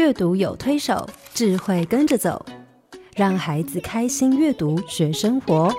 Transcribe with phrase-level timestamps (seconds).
[0.00, 2.42] 阅读有推手，智慧跟着走，
[3.14, 5.70] 让孩子开心阅读学生活。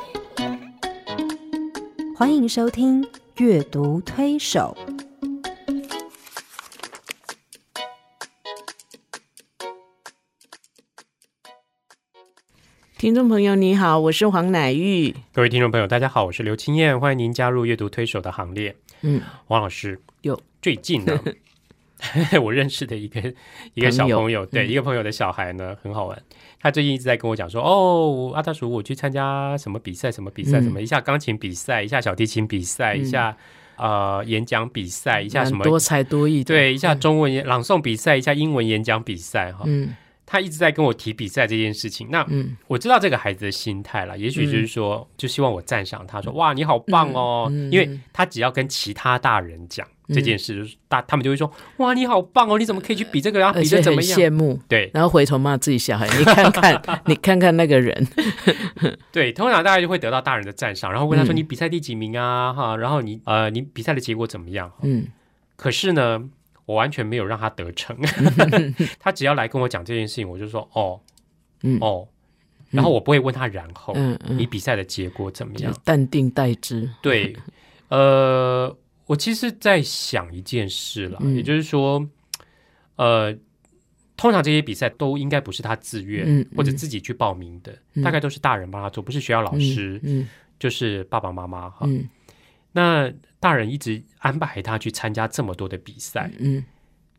[2.16, 3.02] 欢迎收听
[3.38, 4.78] 《阅读推手》。
[13.00, 15.15] 听众朋友，你好，我是黄乃玉。
[15.33, 18.75] 各位听众朋友，大家好，我是刘青燕，欢迎您加入阅读推手的行列。
[19.01, 21.19] 嗯，王老师，有最近呢，
[22.42, 23.33] 我认识的一个
[23.74, 26.21] 一个小朋友，对、一个朋友的小孩呢，很好玩。
[26.60, 33.36] 他最近一直在跟我讲说，哦，阿大叔，我去参加什么比赛，什么比赛，嗯什么一下钢琴比赛，一下小提琴比赛，一下
[33.78, 36.44] 呃演讲比赛，一下什么多才多艺。
[36.44, 39.64] 对，一下中文演朗诵比赛，一下英文演讲比赛，哈。
[39.66, 42.08] 嗯他一直在跟我提比赛这件事情。
[42.09, 54.20] 那嗯我知道这个孩子的心态了，也许就是说，就希望我赞赏他说，哇，你好棒哦，因为他只要跟其他大人讲这件事，就是大他们就会说，哇，你好棒哦，你怎么可以去比这个，然后比的怎么样？
[54.20, 58.08] 羡慕，对然后回头骂自己小孩，你看看，你看看那个人，
[59.12, 62.54] 对，通常大家就会得到大人的赞赏，然后问他说，嗯你比赛第几名啊？
[62.54, 64.72] 哈，然后你呃，你比赛的结果怎么样？
[64.82, 65.08] 嗯
[65.56, 66.20] 可是呢，
[66.66, 67.95] 我完全没有让他得逞，
[69.00, 71.00] 他只要来跟我讲这件事情，我就说，哦
[71.62, 72.08] 嗯哦，
[72.72, 73.94] 然后我不会问他然后。
[73.95, 75.72] 嗯嗯，你比赛的结果怎么样？
[75.84, 76.89] 淡定待之。
[77.02, 77.36] 对，
[77.89, 78.76] 呃，
[79.08, 81.36] 我其实在想一件事了，嗯。
[81.36, 82.08] 也就是说，
[82.96, 83.36] 呃，
[84.16, 88.04] 通常这些比赛都应该不是他自愿、嗯或者自己去报名的，嗯。
[88.04, 90.28] 大概都是大人帮他做，不是学校老师，嗯。
[90.60, 91.86] 就是爸爸妈妈哈。
[91.88, 92.08] 嗯。
[92.72, 96.64] 那大人一直安排他去参加这么多的比赛，嗯。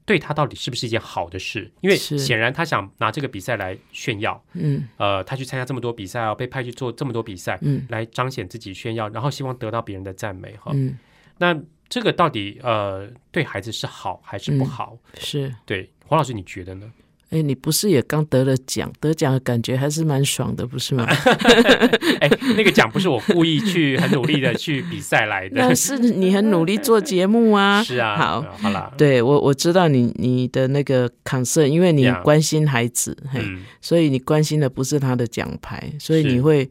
[0.04, 1.70] 对他到底是不是一件好的事？
[1.80, 2.18] 因为是。
[2.18, 4.88] 显然他想拿这个比赛来炫耀，嗯。
[4.96, 7.86] 呃，他去参加这么多比赛啊，被派去做这么多比赛，嗯。
[7.88, 10.72] 来彰显自己炫耀，然后希望得到别人的赞美哈。
[10.74, 10.98] 嗯，
[11.42, 14.96] 那这个到底呃对孩子是好还是不好？
[15.18, 15.52] 是。
[15.66, 16.88] 对黄老师你觉得呢？
[17.30, 18.92] 哎，你不是也刚得了奖？
[19.00, 21.04] 得奖的感觉还是蛮爽的，不是吗？
[22.20, 27.82] 哎，那个奖不是我故意去很努力的去比赛来的那，是你很努力做节目啊。
[27.88, 36.70] 是啊，好呃好啦，对我我知道你你的那个 concern，因为你关心孩子，嘿，嗯所以你关心的不是他的奖牌，所以你会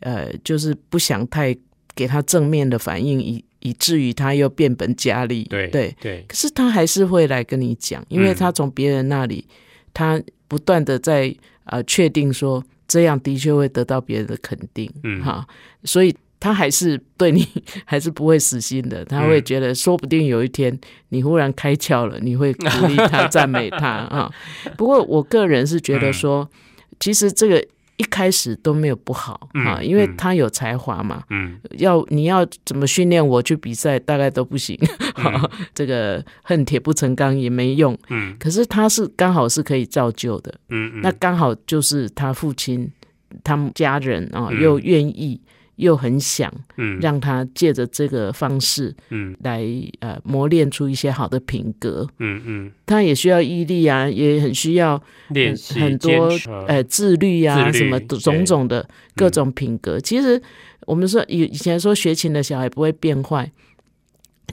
[0.00, 1.56] 呃，就是不想太
[1.94, 5.44] 给他正面的反应，以以至于他又变本加厉。
[5.44, 9.46] 对对，对，可是他还是会来跟你讲，因为嗯他从别人那里，
[9.94, 11.34] 他不断的在
[11.64, 15.46] 呃确定说这样的确会得到别人的肯定，嗯哈，
[15.84, 16.14] 所以。
[16.42, 17.46] 他还是对你
[17.84, 20.74] 还是不会死心的，他会嗯觉得说不定有一天
[21.10, 24.32] 你忽然开窍了，你会鼓励他、 赞美他啊。
[24.74, 26.48] 不过我个人是觉得说，
[26.98, 27.62] 其实这个
[28.00, 31.22] 一开始都没有不好嗯啊，因为嗯他有才华嘛。
[31.28, 34.74] 嗯要你要怎么训练我去比赛，大概都不行。
[35.16, 37.96] 嗯这个恨铁不成钢也没用。
[38.08, 42.90] 嗯可是他是刚好是可以造就的，嗯嗯，那刚好就是他父亲、
[43.44, 45.38] 他们家人啊，嗯又愿意
[45.80, 49.64] 又很想嗯让他借着这个方式嗯来
[50.00, 52.06] 呃磨练出一些好的品格。
[52.18, 56.30] 嗯嗯他也需要毅力啊，也很需要练习很多
[56.68, 59.98] 呃自律啊，律什么种种的各种品格。
[59.98, 60.40] 其实
[60.86, 63.50] 我们说以以前说学琴的小孩不会变坏。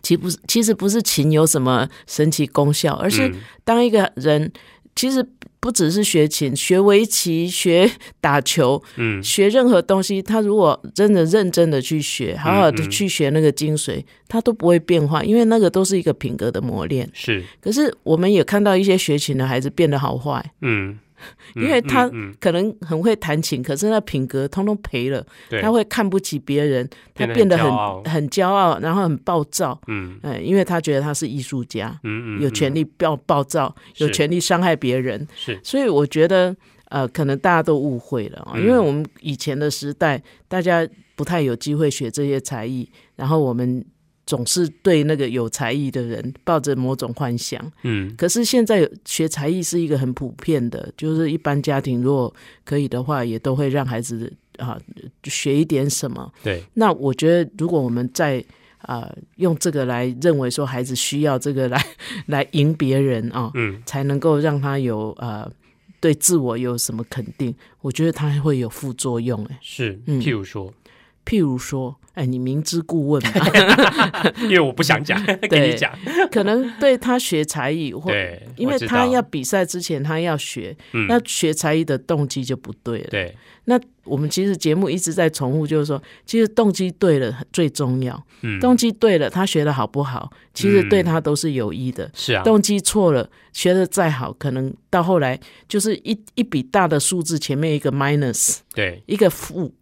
[0.03, 3.33] 其不是，其实不是琴有什么神奇功效，而是嗯
[3.63, 4.51] 当一个人
[4.95, 5.27] 其实
[5.59, 7.89] 不只是学琴，学围棋、学
[8.21, 9.21] 打球、嗯。
[9.23, 17.09] 学任何东西，他如果真的认真的去学，好好的嗯去学那个精髓，他都不会变化，因为那个都是一个品格的磨练。
[17.13, 17.43] 是。
[17.59, 20.99] 可是我们也看到一些学琴的孩子变得好坏，嗯，嗯
[21.55, 25.25] 因为他可能很会弹琴，可是那品格通通赔了，
[25.61, 30.19] 他会看不起别人，他变变得很很骄傲然后很暴躁，嗯。
[30.23, 35.59] 嗯，因为他觉得他是艺术家，嗯嗯有权利暴暴躁，有是权利伤害别人，是。
[35.63, 36.55] 所以我觉得
[36.89, 38.61] 呃，可能大家都误会了啊，嗯。
[38.61, 43.83] 因为我们以前的时代，大家不太有机会学这些才艺，然后我们
[44.27, 47.59] 总是对那个有才艺的人抱着某种幻想。
[47.83, 52.31] 嗯可是现在有学才艺是一个很普遍的，就是一般家庭如果
[52.63, 54.77] 可以的话，也都会让孩子啊
[55.23, 56.31] 学一点什么。
[56.43, 58.45] 对那我觉得，如果我们在
[58.81, 61.85] 啊、用这个来认为说孩子需要这个来
[62.27, 65.51] 来赢别人啊，嗯才能够让他有呃
[65.99, 69.43] 对自我有什么肯定，我觉得他会有副作用。
[69.45, 70.71] 哎，是，嗯譬如说
[71.27, 73.31] 譬如说，哎，你明知故问嘛，
[74.43, 75.91] 因为我不想讲， 跟你讲，
[76.31, 83.07] 可能对他学才艺或对，因为他要比赛之前他要学，嗯那学才艺的动机就不对了。
[83.09, 83.35] 对，
[83.65, 88.25] 那我们其实节目一直在重复，就是说，其实动机对了最重要。
[88.41, 92.09] 嗯，动机对了，他学的好不好，其实对他都是有益的。
[92.13, 95.37] 是啊，动机错了，学的再好，可能到后来
[95.67, 99.73] 就是一一笔大的数字前面一个 minus，对，一个负。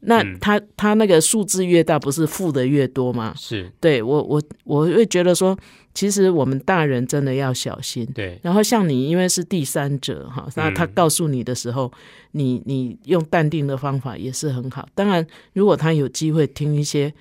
[0.00, 3.34] 那嗯他他那个数字越大，不是负的越多吗？
[3.36, 5.56] 是，对我我我会觉得说，
[5.92, 8.06] 其实我们大人真的要小心。
[8.14, 11.92] 对，然后像你，因为是第三者哈，那他嗯告诉你的时候，
[12.32, 14.88] 你你用淡定的方法也是很好。
[14.94, 17.12] 当然，如果他有机会听一些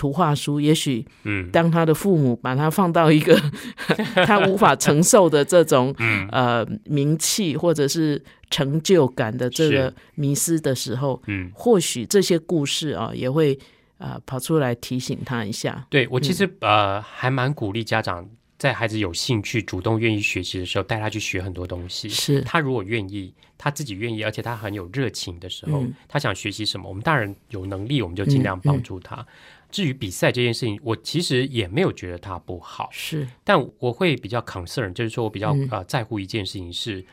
[0.00, 3.38] 图画书，也许嗯，当他的父母把他放到一个
[4.24, 6.26] 他无法承受的这种嗯。
[6.32, 13.52] 呃名气或者是成就感的这个迷失的时候，嗯，或许这些故事啊也会
[13.98, 15.86] 啊、呃跑出来提醒他一下。
[15.90, 18.26] 对我其实、呃还蛮鼓励家长
[18.56, 22.08] 在孩子有兴趣、主动愿意学习的时候，带他去学很多东西。
[22.08, 25.92] 是，他如果愿意，他自己愿意，而且他很有热情的时候，嗯。
[26.08, 29.26] 他想学习什么，我们大人有能力，我们就尽量帮助他。
[29.70, 35.68] 至于比赛这件事情，我其实也没有觉得它不好，是，但我会比较 concern，就是说我比较、嗯。
[35.70, 37.04] 呃在乎一件事情是，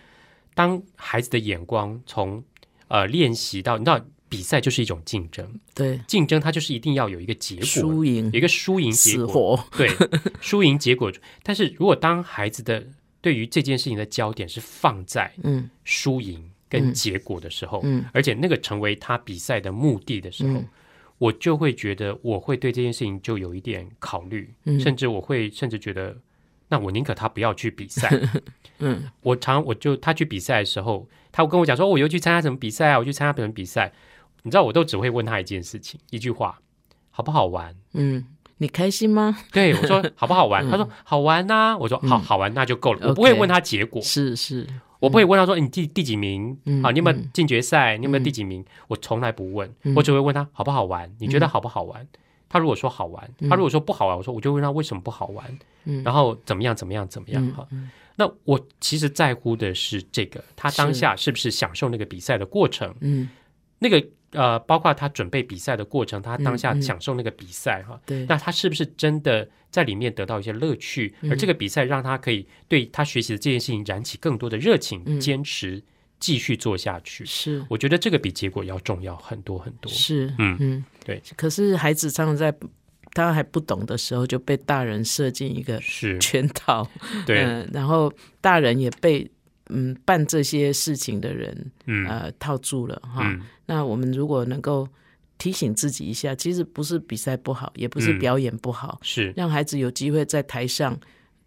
[0.54, 2.44] 当孩子的眼光从
[2.88, 4.00] 呃练习到，你知道
[4.30, 9.90] 比赛就是一种竞争，对，竞争它就是一定要有一个结果，输赢有一个输赢结果，活，对，
[10.42, 11.12] 输赢结果。
[11.44, 12.86] 但是如果当孩子的
[13.22, 15.70] 对于这件事情的焦点是放在嗯。
[15.84, 18.04] 输赢跟结果的时候，嗯。
[18.14, 20.68] 而且那个成为他比赛的目的的时候，嗯
[21.18, 26.16] 我就会觉得我会对这件事情就有一点考虑，嗯甚至我会甚至觉得，
[26.70, 28.10] 那我宁可他不要去比赛。
[28.80, 33.92] 嗯我常我就他去比赛的时候，他会跟我讲说，哦我又去参加什么比赛啊，我去参加什么比赛，
[34.44, 36.60] 你知道，我都只会问他一件事情，一句话，
[37.10, 37.76] 好不好玩？
[37.94, 38.24] 嗯，
[38.60, 39.40] 你开心吗？
[39.52, 40.64] 对我说好不好玩？
[40.68, 43.08] 嗯他说好玩呐、我说好嗯好玩，那就够了。
[43.08, 44.68] 我不会问他结果，是是，
[45.00, 46.92] 我不会问他说你第第几名嗯啊？
[46.92, 47.98] 你有没有嗯进决赛？
[47.98, 48.64] 你有没有嗯第几名？
[48.88, 51.12] 我从来不问，嗯我只会问他好不好玩？
[51.20, 52.08] 你觉得好不好玩？
[52.50, 57.68] 他如果说好玩，他如果说不好玩，我说我就问他为什么不好玩，嗯然后怎么样怎么样怎么样嗯哈。
[58.16, 62.96] 那我其实在乎的是这个，他当下是不是享受那个比赛的过程？
[63.02, 63.30] 嗯，
[63.80, 68.00] 那个呃，包括他准备比赛的过程，他当下享受那个比赛哈。
[68.06, 71.14] 对，那他是不是真的在里面得到一些乐趣？
[71.22, 75.82] 嗯而这个比赛让他可以对他学习的这件事情燃起更多的热情，嗯坚持
[76.20, 77.26] 继续做下去。
[77.26, 79.92] 是我觉得这个比结果要重要很多很多。
[79.92, 81.22] 是，嗯嗯，对。
[81.36, 82.54] 可是孩子常常在
[83.14, 85.80] 他还不懂的时候就被大人设进一个，
[86.20, 86.88] 圈套，
[87.26, 89.30] 对，嗯，然后大人也被
[89.70, 92.06] 嗯办这些事情的人嗯。
[92.08, 93.22] 呃套住了哈。
[93.24, 94.88] 嗯，那我们如果能够
[95.38, 98.20] 提醒自己一下，其实不是比赛不好，也不是嗯。
[98.20, 99.34] 表演不好，是。
[99.36, 100.98] 让孩子有机会在台上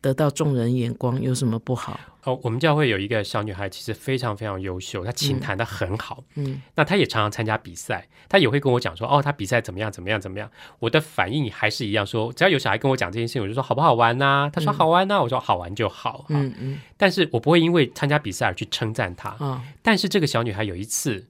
[0.01, 1.99] 得到众人眼光，有什么不好？
[2.25, 2.39] 哦。
[2.43, 6.25] 我们教会有一个小女孩，其实非常非常优秀，她琴弹的很好。
[6.37, 10.51] 嗯那她也常常参加比赛，她也会跟我讲说，哦，她比赛怎么样怎么样怎么样。
[10.79, 16.25] 我的反应还是一样说，只要有小孩跟我讲这件事情，我就说好不好玩呐、她说好玩呐、我说好玩就好。
[16.29, 19.31] 嗯嗯但是我不会因为参加比赛而去称赞她。
[19.39, 21.27] 啊但是这个小女孩有一次，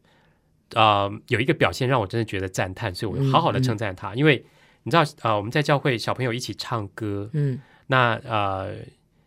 [0.75, 4.15] 呃，有一个表现让我真的觉得赞叹，所以我好好的称赞她。
[4.15, 4.45] 因为
[4.85, 8.73] 你知道，呃，我们在教会小朋友一起唱歌，嗯，那呃，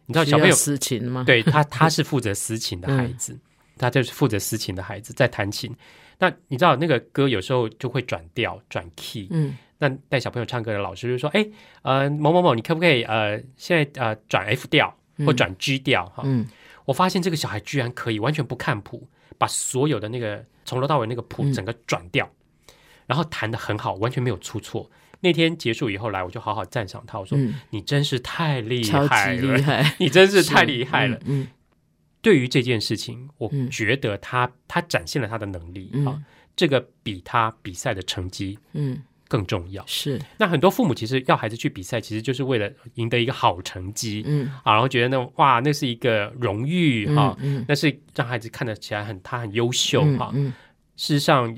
[0.05, 3.37] 你知道小朋友私情吗？，对他他是 负责私琴的孩子，
[3.77, 5.75] 他就是负责私琴的孩子在弹琴。
[6.17, 11.45] 那你知道那个歌有时候就会转调转 key，嗯那带小朋友唱歌的老师就说：“哎，
[11.81, 14.95] 呃，某某某，你可不可以呃，现在呃转 F 调
[15.25, 16.47] 或转 G 调？”哈、嗯
[16.85, 19.05] 我发现这个小孩居然可以完全不看谱，
[19.37, 22.29] 把所有的那个从头到尾那个谱嗯整个转掉，
[23.05, 24.89] 然后弹的很好，完全没有出错。
[25.23, 31.17] 那天结束以后来，我就好好赞赏他，我说：“嗯，你真是太厉害了，厉害，你真是太厉害了。
[31.25, 31.47] 嗯
[32.21, 33.69] 对于这件事情，我嗯。
[33.69, 36.05] 觉得他、他展现了他的能力嗯。
[36.05, 36.21] 啊，
[36.55, 39.83] 这个比他比赛的成绩嗯，更重要。
[39.85, 44.49] 是，那很多父母其实要孩子去比赛，其实就是为了赢得一个好成绩、嗯。
[44.63, 47.65] 啊，然后觉得那哇，那是一个荣誉哈、嗯。
[47.67, 50.53] 那是让孩子看得起来很他很优秀哈、嗯嗯，
[50.95, 51.53] 事实上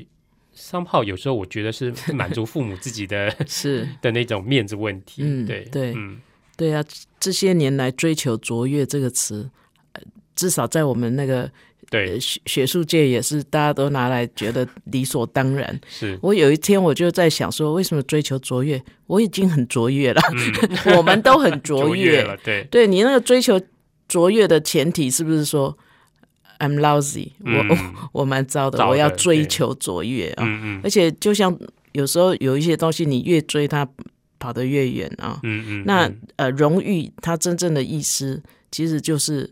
[0.57, 3.87] ，somehow 有时候我觉得是 满足父母自己的是。
[4.01, 5.21] 的那种面子问题。
[5.23, 6.19] 嗯对对嗯，
[6.57, 6.83] 对啊，
[7.19, 9.49] 这些年来追求卓越这个词，
[9.93, 10.01] 呃
[10.35, 11.49] 至少在我们那个
[11.89, 15.79] 对呃，学学术界也是大家都拿来觉得理所当然。
[15.87, 18.81] 是我有一天我就在想说，为什么追求卓越？
[19.07, 20.21] 我已经很卓越了，
[20.85, 22.21] 嗯 我们都很卓越。
[22.23, 23.61] 了，对对你那个追求
[24.07, 25.77] 卓越的前提是不是说
[26.59, 30.45] I'm lousy？、我嗯我 我蛮糟的，我要追求卓越啊！
[30.83, 31.57] 而且就像
[31.93, 33.87] 有时候有一些东西，你越追它
[34.39, 35.39] 跑得越远啊。
[35.43, 39.49] 嗯嗯，那嗯呃，荣誉它真正的意思其实就是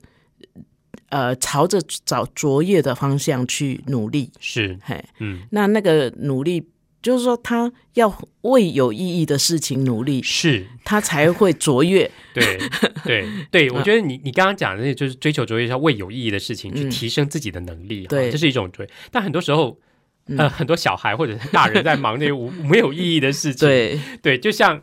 [1.10, 4.32] 呃，朝着找卓越的方向去努力。
[4.40, 6.64] 是嘿，嗯那那个努力，
[7.04, 12.10] 就是说他要为有意义的事情努力，是，他才会卓越。
[12.34, 12.58] 对
[13.06, 18.90] 对对， 我觉得你你刚刚讲的那个就是追求卓越，要为有意义的事情去嗯提升自己的能力，哈对这是一种追。
[19.12, 19.78] 但很多时候。
[20.26, 24.82] 呃，嗯很多小孩或者是大人在忙那些无没有意义的事情， 对，对，就像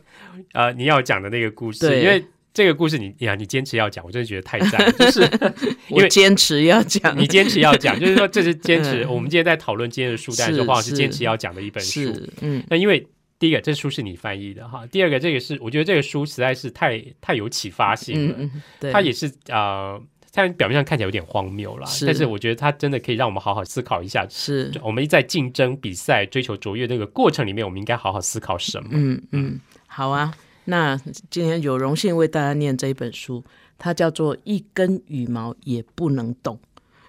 [0.53, 5.21] 呃你要讲的那个故事，对因为这个故事你呀你坚持要讲，我真的觉得太赞了， 就是
[5.89, 7.17] 因为我坚持要讲。
[7.17, 9.03] 你坚持要讲，就是说这是坚持。
[9.05, 12.01] 嗯我们今天在讨论今天的书单的时候，是黄老师是坚持要讲的一本书。
[12.41, 13.07] 嗯，那因为
[13.39, 18.35] 第一个，这书是你翻译的哈；第二个，这个是我觉得这个书实在是太太有启发性了。
[18.37, 20.01] 嗯它也是呃，
[20.33, 24.27] 虽然表面上看起来有点荒谬啦，但是我觉得它真的可以让我们好好思考一下。
[24.29, 28.89] 是就，我们在竞争、比赛、追求卓越这个过程里面，我们应该好好思考什么？
[28.91, 30.33] 嗯嗯，好啊。
[30.65, 30.97] 那
[31.29, 33.43] 今天有荣幸为大家念这一本书，
[33.77, 36.57] 它叫做《一根羽毛也不能动》。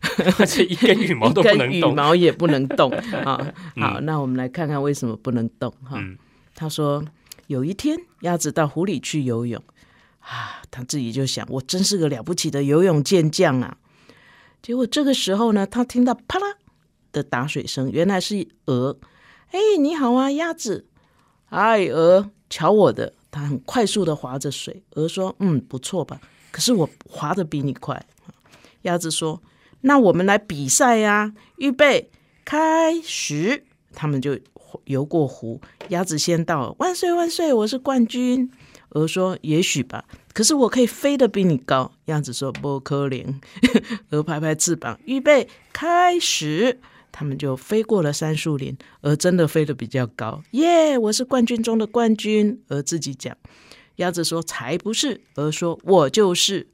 [0.47, 1.94] 这一根羽毛都不能动羽。
[1.94, 2.90] 毛也不能动
[3.25, 3.52] 啊。
[3.76, 5.97] 好，那我们来看看为什么不能动哈。
[5.97, 6.18] 嗯
[6.54, 7.02] 他说
[7.47, 9.62] 有一天鸭子到湖里去游泳
[10.21, 13.78] 啊，他自己就想，我真是个了不起的游泳健将啊。
[14.61, 16.47] 结果这个时候呢，他听到啪啦
[17.11, 18.99] 的打水声，原来是鹅。
[19.50, 20.87] 哎，你好啊，鸭子。
[21.49, 24.84] 哎，鹅，瞧我的，它很快速的划着水。
[24.90, 26.20] 鹅说：“嗯，不错吧？
[26.52, 28.06] 可是我划的比你快。”
[28.82, 29.42] 鸭子说
[29.82, 32.10] ：“那我们来比赛呀、预备，
[32.44, 34.38] 开始。”他们就
[34.84, 38.50] 游过湖，鸭子先到，万岁万岁，我是冠军。
[38.90, 43.40] 鹅说：“也许吧，可是我可以飞得比你高。”鸭子说：“不可怜。
[44.10, 46.80] ”鹅拍拍翅膀，预备，开始。
[47.12, 50.97] 他们就飞过了杉树林，而真的飞得比较高，耶！
[50.99, 52.61] 我是冠军中的冠军。
[52.69, 53.37] 而自己讲，
[53.97, 56.69] 鸭子说：“才不是。”鹅说：“我就是。”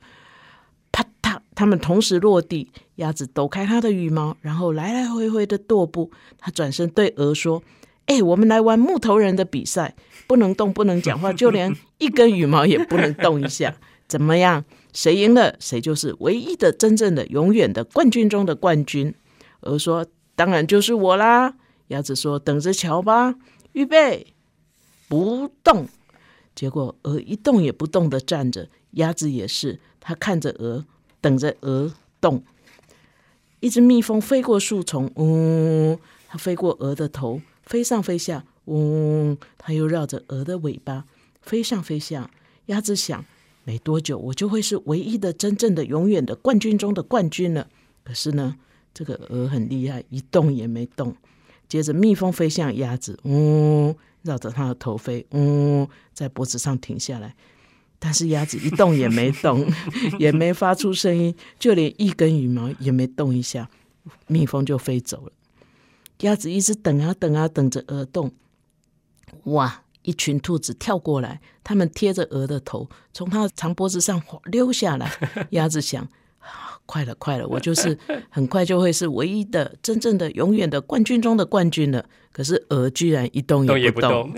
[0.92, 2.70] 啪嗒，他们同时落地。
[2.94, 6.10] 鸭子抖开它的羽毛，然后来来回回的踱步。
[6.38, 7.62] 它转身对鹅说
[8.06, 9.94] ：“哎、我们来玩木头人的比赛，
[10.26, 13.76] 不能动，不能讲话，就连一根羽毛也不能动一下。
[14.08, 14.64] 怎么样？
[14.92, 19.14] 谁赢了，谁就是唯一的、真正的、永远的冠军中的冠军。”
[19.62, 20.06] 鹅说
[20.38, 21.56] ：“当然就是我啦。”
[21.88, 23.34] 鸭子说：“等着瞧吧，
[23.72, 24.28] 预备，
[25.08, 25.88] 不动。”
[26.54, 30.84] 结果鹅一动也不动的站着，鸭子也是，它看着鹅，
[31.20, 32.44] 等着鹅动。
[33.58, 41.04] 一只蜜蜂飞过树丛，嗡，它飞过鹅的头，飞上飞下，嗡，它又绕着鹅的尾巴
[41.42, 42.30] 飞上飞下。
[42.66, 43.24] 鸭子想，
[43.64, 47.68] 没多久我就会是唯一的、真正的、永远的冠军中的冠军了。
[48.04, 48.56] 可是呢，
[48.98, 51.14] 这个鹅很厉害，一动也没动。
[51.68, 57.36] 接着，蜜蜂飞向鸭子，嗡，绕着它的头飞，嗡，在脖子上停下来。
[58.00, 59.64] 但是鸭子一动也没动，
[60.18, 63.70] 也没发出声音，就连一根羽毛也没动一下，
[64.26, 65.32] 蜜蜂就飞走了。
[66.22, 68.32] 鸭子一直等啊等啊，等着鹅动。
[69.44, 69.84] 哇！
[70.02, 75.08] 一群兔子跳过来，它们贴着鹅的头，从它的长脖子上溜下来。
[75.50, 76.08] 鸭子想：
[76.88, 77.96] 快了，快了，我就 是
[78.30, 82.02] 很快就会是唯一的、真正的、永远的冠军中的冠军了。
[82.32, 84.32] 可是鹅居然一动动也也不不动，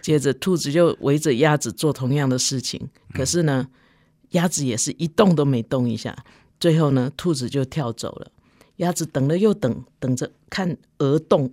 [0.00, 3.68] 接着兔子就围着鸭子做同样的事情，可是呢，
[4.30, 6.16] 鸭子也是一动都没动一下。
[6.58, 8.30] 最后呢，兔子就跳走了。
[8.76, 11.50] 鸭子等了又等，等着看鹅动，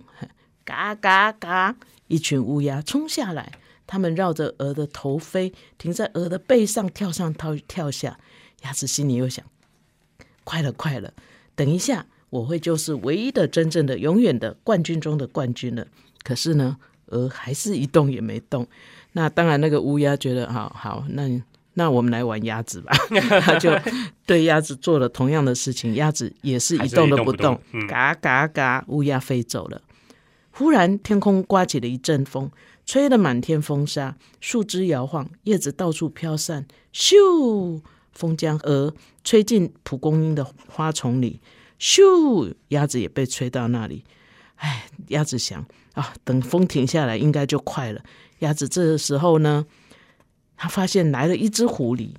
[0.64, 1.76] 嘎嘎嘎，
[2.06, 3.52] 一群乌鸦冲下来，
[3.86, 8.18] 它们绕着鹅的头飞，停在鹅的背上，跳上跳跳下。
[8.62, 9.44] 鸭子心里又想：
[10.48, 11.12] 快了，快了，
[11.54, 15.86] 等一下，我会就是唯一的、真正的、永远的冠军中的冠军了。
[16.22, 16.78] 可是呢，
[17.08, 18.66] 鹅还是一动也没动。
[19.12, 21.28] 那当然，那个乌鸦觉得好好，那
[21.74, 22.96] 那我们来玩鸭子吧。
[23.44, 23.70] 他就
[24.24, 29.82] 对鸭子做了同样的事情，鸭子也是一动都不动嘎嘎嘎，乌鸦飞走了。
[30.50, 32.50] 忽然，天空刮起了一阵风，
[32.86, 36.66] 吹得满天风沙，树枝摇晃，叶子到处飘散。
[36.94, 37.82] 咻，
[38.18, 41.40] 风将鹅吹进蒲公英的花丛里。
[41.78, 44.02] 咻，鸭子也被吹到那里。
[44.56, 48.02] 哎，鸭子想啊，等风停下来，应该就快了。
[48.40, 49.66] 鸭子这时候呢，
[50.56, 52.10] 他发现来了一只狐狸，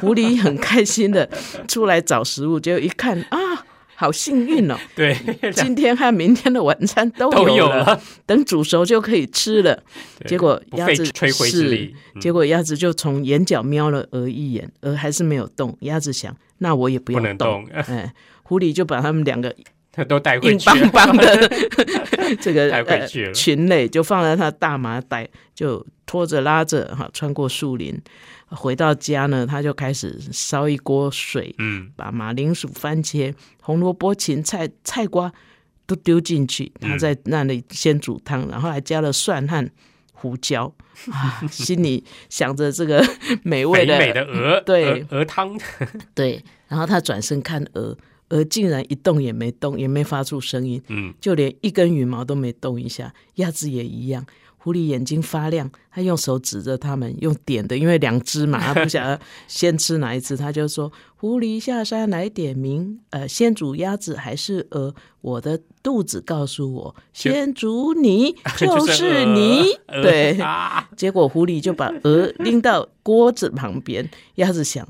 [0.00, 1.30] 狐狸很开心的
[1.68, 3.66] 出来找食物，结果一看啊，
[4.00, 5.12] 好幸运哦， 对，
[5.52, 9.74] 今天和明天的晚餐都都有了，等煮熟就可以吃了。
[10.20, 12.20] 对结果鸭子吹灰之是力，嗯。
[12.20, 15.76] 结果鸭子就从眼角瞄了鹅一眼，鹅还是没有动。
[15.80, 18.14] 鸭子想，那我也不要不能动，哎，
[18.44, 19.52] 狐狸就把他们两个
[20.06, 21.50] 都带回去硬，邦邦的
[22.40, 23.28] 这个带回去了。
[23.30, 28.00] 呃裙类，就放在他大麻袋，就拖着拉着哈，穿过树林，
[28.50, 35.32] 回到家呢，他就开始烧一锅水，嗯，把马铃薯、番茄、红萝卜、芹菜、菜瓜
[35.86, 39.70] 都丢进去，他嗯在那里先煮汤，然后还加了蒜和
[40.12, 40.72] 胡椒。
[41.12, 43.00] 啊，心里想着这个
[43.44, 45.06] 美味的美的 鹅，对。
[45.10, 45.56] 鹅鹅汤，
[46.12, 47.96] 对，然后他转身看鹅，
[48.30, 53.14] 鹅竟然一动也没动，也没发出声音，嗯，就连一根羽毛都没动一下。
[53.36, 54.26] 鸭子也一样，
[54.58, 64.94] 狐狸眼睛发亮，他用手指着他们，用点的，因为两只嘛， 他不晓得先吃哪一只，他就说：“狐狸下山来点名，呃，先煮鸭子还是鹅？
[65.20, 69.62] 我的肚子告诉我，先煮你， 就是鹅你。
[69.88, 74.86] 鹅对，啊，结果狐狸就把鹅拎到锅子旁边，鸭子想，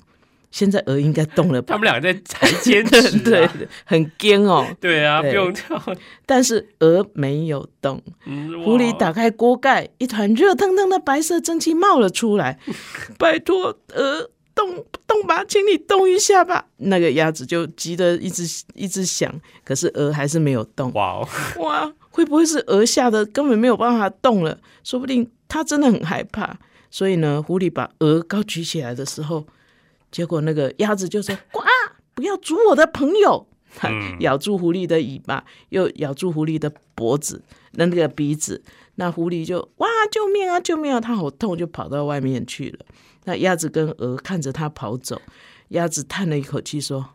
[0.58, 1.74] 现在鹅应该动了吧？
[1.74, 4.66] 他们两个在才坚持、对啊，，很坚哦。
[4.80, 5.80] 对啊，对不用跳
[6.26, 12.58] 但是鹅没有动，嗯狐狸打开锅盖，一团热腾腾的白色蒸汽冒了出来。
[13.20, 16.66] 拜托，鹅动动吧，请你动一下吧。
[16.78, 18.42] 那个鸭子就急得一直
[18.74, 19.32] 一直想，
[19.64, 20.92] 可是鹅还是没有动。
[20.94, 21.28] 哇哦，
[21.62, 24.58] 哇，会不会是鹅吓得根本没有办法动了？
[24.82, 26.58] 说不定它真的很害怕。
[26.90, 29.46] 所以呢，狐狸把鹅高举起来的时候，
[30.10, 31.60] 结果那个鸭子就说：“呱，
[32.14, 33.46] 不要煮我的朋友！”
[34.20, 38.62] 咬住狐狸的尾巴，又咬住狐狸的脖子，那那个鼻子。
[38.94, 41.00] 那狐狸就哇，救命啊，救命啊！
[41.00, 42.86] 它好痛，就跑到外面去了。
[43.24, 45.20] 那鸭子跟鹅看着它跑走，
[45.68, 47.10] 鸭子叹了一口气说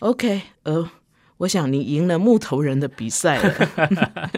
[0.00, 0.90] ：“OK，鹅，
[1.36, 3.90] 我想你赢了木头人的比赛了。”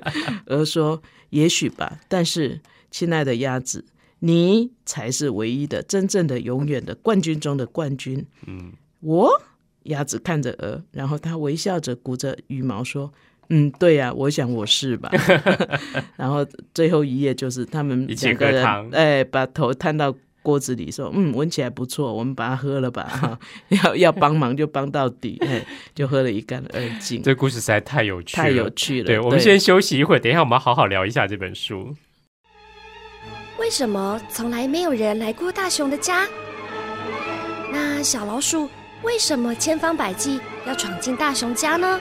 [0.46, 3.86] 鹅说：“也许吧，但是，亲爱的鸭子，
[4.24, 9.28] 你才是唯一的、真正的、永远的冠军中的冠军。”嗯，我
[9.84, 13.12] 鸭子看着鹅，然后他微笑着鼓着羽毛说
[13.50, 15.10] ：“嗯，对呀、我想我是吧。
[16.16, 23.02] ”然后最后一页就是他们一起两个人喝，哎，把头探到锅子里说：“嗯，闻起来不错，我们把它喝了吧。
[23.02, 23.36] 哈，
[23.84, 29.06] 要要帮忙就帮到底，哎，就喝了一干二净，这故事实在太有趣了，太有趣了。
[29.06, 31.96] 对，我们先休息一会儿，等一下我们好好聊一下这本书。
[33.62, 36.26] 为什么从来没有人来过大熊的家？
[37.70, 38.68] 那小老鼠
[39.02, 42.00] 为什么千方百计要闯进大熊家呢？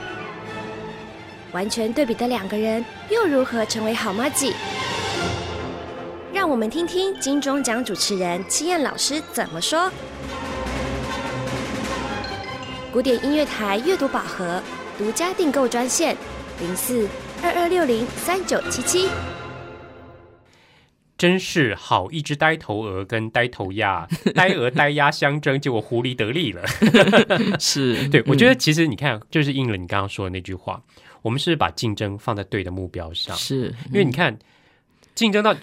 [1.52, 4.52] 完全对比的两个人又如何成为好妈鸡？
[6.32, 9.88] 让我们听听金钟奖主持人戚燕老师怎么说。
[12.92, 14.60] 古典音乐台阅读宝盒
[14.98, 16.16] 独家订购专线：
[16.58, 17.08] 零四
[17.40, 19.08] 二二六零三九七七。
[21.22, 26.66] 真是好一只呆头鹅跟呆头鸭， 呆鹅呆鸭相争，结果狐狸得利了。
[27.60, 30.82] 是 对，我觉得得其实你看，就是应了你刚刚说的那句话，
[31.22, 34.36] 我们是把竞争放在对的目标上，是，因为你看。
[35.14, 35.54] 竞争到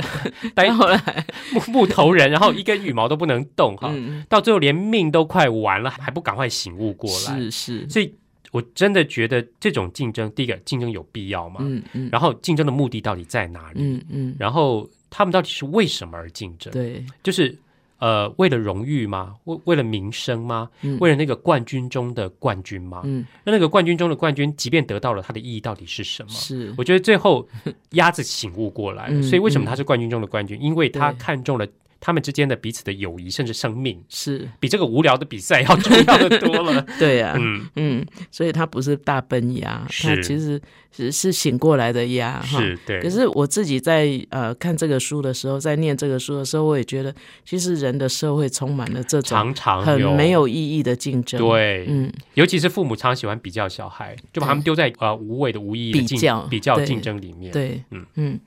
[0.53, 7.35] 呆后来，木木头人，然后一根羽毛都不能动哈，嗯，到最后连命都快完了，还不赶快醒悟过来？
[7.35, 8.13] 是是，所以
[8.51, 11.61] 我真的觉得这种竞争，第一个竞争有必要吗？
[11.63, 13.81] 嗯嗯然后竞争的目的到底在哪里？
[13.81, 16.71] 嗯嗯，然后他们到底是为什么而竞争？
[16.71, 17.57] 对，就是
[17.97, 19.35] 呃，为了荣誉吗？
[19.43, 20.69] 为为了名声吗？
[20.81, 23.01] 嗯为了那个冠军中的冠军吗？
[23.03, 26.29] 嗯那那个冠军中的冠军，即便得到了，它的意义到底是什么？
[26.29, 27.45] 是，我觉得最后
[27.91, 30.57] 鸭子醒悟过来了，嗯所以为什么他是冠军中的冠军？
[30.61, 31.67] 因为他看中了
[31.99, 36.81] 他们之间的彼此的友谊，甚至生命，是，比这个无聊的比赛要重要的多了。
[36.97, 42.59] 对呀，嗯，嗯，所以他不是大笨鸭，他其实是是醒过来的鸭哈。
[42.61, 43.01] 是对。
[43.01, 57.51] 可是我自己在呃看这个书的时候，在念这个书的时候，我也觉得，其实人的社会充满了这种常常很没有意义的竞争。，对，嗯，尤其是父母常喜欢比较小孩，就把他们丢在呃无谓的无意义的竞比较比较竞争里面。
[57.51, 58.05] 对，嗯。
[58.15, 58.39] 嗯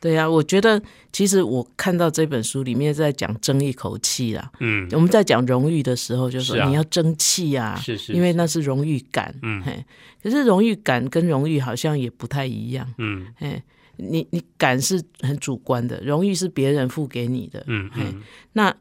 [0.00, 0.82] 对呀、我觉得
[1.12, 4.50] 其实我看到这本书里面在讲争一口气啦。
[4.60, 9.34] 嗯，我们在讲荣誉的时候，就说你要争气啊，是是，因为那是荣誉感。
[9.42, 9.84] 嗯嘿，
[10.22, 12.86] 可是荣誉感跟荣誉好像也不太一样。
[12.96, 13.62] 嗯哎，
[13.98, 17.60] 你你感是很主观的，荣誉是别人付给你的。
[17.60, 18.22] 嘿嗯嗯
[18.54, 18.74] 那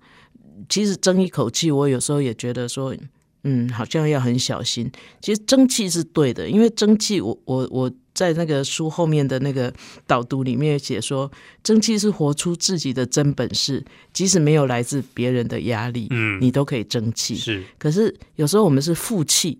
[0.70, 2.96] 其实争一口气，我有时候也觉得说，
[3.44, 4.90] 嗯，好像要很小心。
[5.22, 9.74] 其实争气是对的，因为争气我，我我在那个书后面的那个
[10.06, 11.32] 导读里面写说，
[11.64, 17.38] 争气是活出自己的真本事，即使没有来自别人的压力，嗯，你都可以争气。
[17.38, 17.64] 是。
[17.78, 19.58] 可是有时候我们是负气，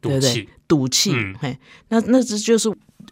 [0.00, 0.48] 对不对？
[0.66, 1.56] 赌气，嘿，
[1.90, 2.68] 那那这就是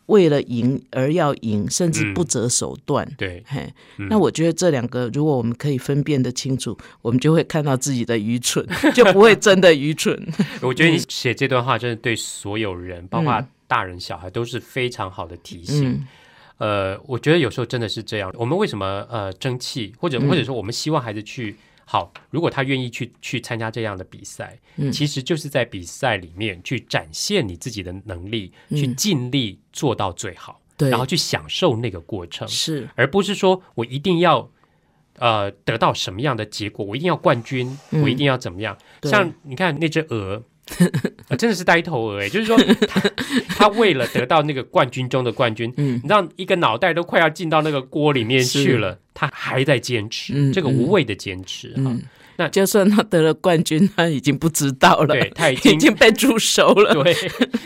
[0.07, 2.15] 为了赢而要赢，甚至嗯。
[2.15, 3.09] 不择手段。
[3.17, 4.09] 对，嘿，嗯。
[4.11, 10.27] 那我觉得这两个，如果我们可以分辨的清楚，我们就会看到自己的愚蠢， 就不会真的愚蠢。
[10.61, 15.93] 我觉得你 写这段话真的对所有人，包括大人小孩，都是非常好的提醒。
[15.93, 16.09] 嗯
[16.59, 18.35] 呃，我觉得有时候真的是这样。
[18.37, 21.55] 我们为什么呃争气，或者嗯或者说我们希望孩子去
[21.85, 34.51] 好，如果他愿意去去参加这样的比赛，嗯其实就是在比赛里面去展现你自己的能力，嗯去尽力做到最好，对，然后去享受那个过程，是而不是说我一定要。
[35.21, 36.87] 呃，得到什么样的结果？
[36.87, 38.79] 我一定要冠军，嗯我一定要怎么样？
[39.03, 40.41] 像你看那只鹅，
[41.29, 43.01] 呃 真的是呆头鹅哎，就是说他
[43.57, 45.95] 他为了得到那个冠军中的冠军，嗯。
[45.97, 52.03] 你知道一个脑袋都快要进到那个锅里面去了，他还在坚持、嗯这个无谓的坚持哈、嗯，
[52.37, 56.95] 那就算他得了冠军，他已经不知道了，对他已已经经被煮熟了。
[56.95, 57.15] 对，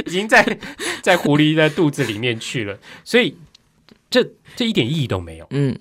[0.06, 0.58] 已经在
[1.02, 3.36] 在狐狸的肚子里面去了，所以
[4.10, 5.46] 这这一点意义都没有。
[5.50, 5.76] 嗯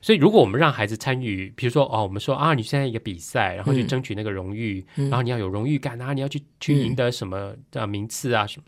[0.00, 3.86] 所以，如果我们让孩子参与，比如说哦，我们说啊，你现在一个比赛，然后去嗯。
[3.88, 5.10] 争取那个荣誉，嗯。
[5.10, 8.64] 然后你要有荣誉感啊，你要去去嗯赢得什么啊名次啊什么，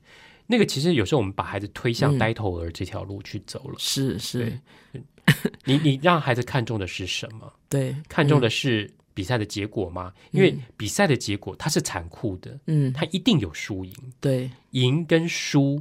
[0.46, 2.18] 那个其实有时候我们把孩子推向嗯。
[2.18, 3.74] 呆头鹅这条路去走了。
[3.78, 4.58] 是是，
[5.64, 7.52] 你你让孩子看重的是什么？
[7.68, 10.12] 对，看重的是比赛的结果吗？
[10.32, 15.80] 因为嗯比赛的结果它是残酷的，嗯，它一定有输赢，对，赢跟输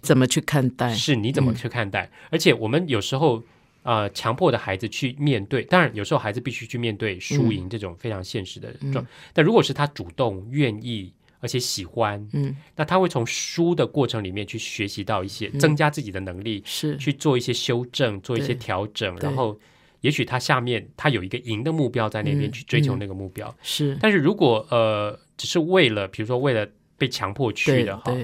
[0.00, 0.92] 怎么去看待？
[0.92, 2.10] 是你怎么去看待。
[2.30, 3.40] 而且我们有时候
[3.82, 9.06] 呃强迫的孩子去面对，当然有时候孩子必须去面对输赢这种非常现实的状。
[9.32, 11.12] 但如果是他主动愿意。
[11.44, 19.58] 而且喜欢，嗯，那他会从输的过程里面去学习到一些，增加自己的能力，是去做一些修正，做一些调整，然后
[20.02, 23.52] 也许他下面他有一个赢的目标在那边嗯去追求嗯那个目标。
[23.60, 26.64] 是，但是如果呃只是为了，比如说为了
[27.02, 28.16] 被强迫去的哈，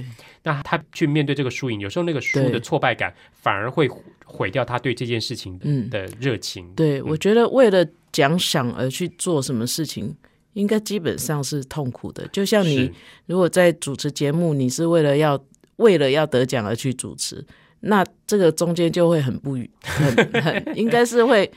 [0.45, 3.91] 那他去面对这个输赢，有时候那个输的挫败感反而会
[4.25, 5.91] 毁掉他对这件事情的、嗯。
[5.91, 6.73] 的热情。
[6.77, 10.15] 对，我觉得为了奖赏而去做什么事情，
[10.53, 12.25] 应该基本上是痛苦的。
[12.29, 12.89] 就像你
[13.27, 15.37] 如果在主持节目，你是为了要
[15.79, 17.45] 为了要得奖而去主持，
[17.81, 21.51] 那这个中间就会很不愉，很很应该是会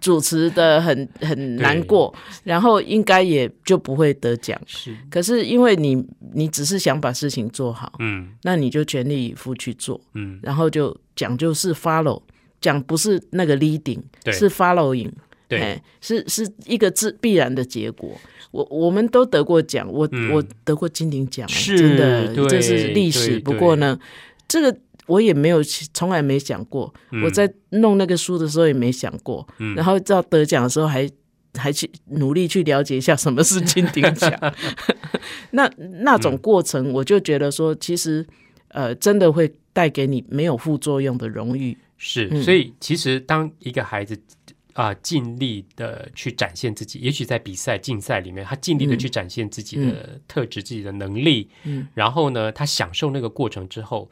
[0.00, 2.14] 主持的很很难过，
[2.44, 4.60] 然后应该也就不会得奖。
[4.66, 12.20] 是，可是因为你你只是想把事情做好，嗯那你就全力以赴去做，嗯，然后就讲就是 follow，
[12.60, 15.10] 讲不是那个 leading，对是 following。
[15.48, 18.10] 对，哎，是是一个自必然的结果。
[18.50, 23.38] 我我们都得过奖，我、嗯我得过金鼎奖，哎是真的，这是历史。
[23.38, 23.96] 不过呢，
[24.48, 26.92] 这个我也没有从来没想过。
[27.10, 31.08] 嗯我在弄那个书的时候也没想过，嗯然后到得奖的时候还
[31.54, 34.32] 还去努力去了解一下什么是金鼎奖。
[35.52, 35.70] 那
[36.02, 38.26] 那种过程，我就觉得说，其实
[38.68, 41.76] 呃，真的会带给你没有副作用的荣誉。
[41.96, 44.18] 是，嗯所以其实当一个孩子
[44.74, 54.10] 啊、尽力的去展现自己，也许在比赛竞赛里面，他尽力的嗯去展现自己的特质、自己的能力，嗯，然后呢，他享受那个过程之后，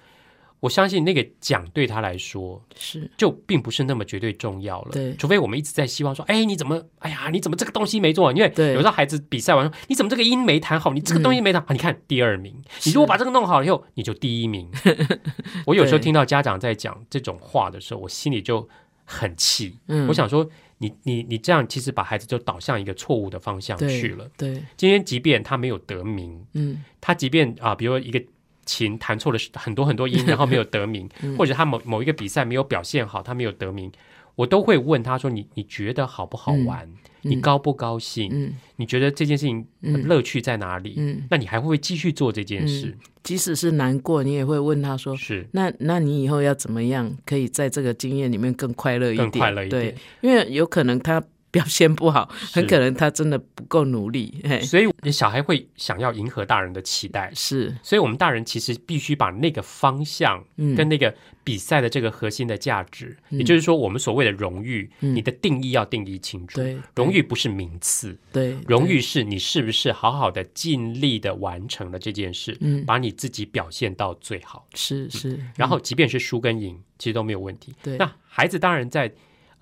[0.64, 4.92] 我相信那个奖对他来说是就并不是那么绝对重要了。
[4.92, 8.32] 对除非我们一直在希望说，哎，你怎么，哎呀，你怎么这个东西没做？
[8.32, 10.94] 因为对有时候孩子比赛完说，你怎么这个音没弹好？
[10.94, 12.54] 你这个东西没弹好，你看第二名。
[12.84, 14.70] 你如果把这个弄好了以后，你就第一名。
[15.66, 18.66] 我有时候听到家长在讲这种话的时候，我心里就
[19.04, 19.76] 很气。
[19.88, 20.48] 嗯我想说，
[20.78, 24.26] 你你你这样其实把孩子就导向一个错误的方向去了。
[24.38, 28.22] 对，今天即便他没有得名，嗯他即便啊，比如说一个
[28.66, 33.90] 琴弹错了很多很多音， 然后没有得名，嗯或者他某某一个比赛没有表现好，他没有得名，
[34.34, 36.88] 我都会问他说：“你你觉得好不好玩？
[37.22, 38.28] 你高不高兴？
[38.32, 40.94] 嗯你觉得这件事情嗯乐趣在哪里？
[40.98, 41.22] 嗯。
[41.30, 42.96] 那你还会不会继续做这件事？
[43.22, 51.22] 即使是难过，你也会问他说是：“那那你以后要怎么样，可以在这个经验里面更快乐一点？”更快乐一点对，因为有可能他
[51.54, 54.42] 表现不好，很可能他真的不够努力。
[54.62, 61.14] 所以你小孩会想要迎合大人的期待，是，所以我们大人其实必须把那个方向嗯，跟那个
[61.44, 63.38] 比赛的这个核心的价值，嗯。
[63.38, 65.14] 也就是说，我们所谓的荣誉，嗯。
[65.14, 66.60] 你的定义要定义清楚。
[66.60, 72.84] 对荣誉不是名次，对荣誉是你是不是好好的尽力的完成了这件事，嗯。
[72.84, 74.66] 把你自己表现到最好。
[74.74, 77.72] 是是，然后，即便是输跟赢，其实都没有问题。
[77.80, 77.96] 对。
[77.96, 79.12] 那孩子当然在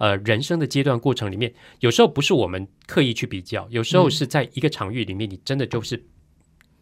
[0.03, 4.11] 呃人生的阶段过程里面，有时候不是我们刻意去比较，有时候嗯。
[4.11, 6.05] 是在一个场域里面，你真的就是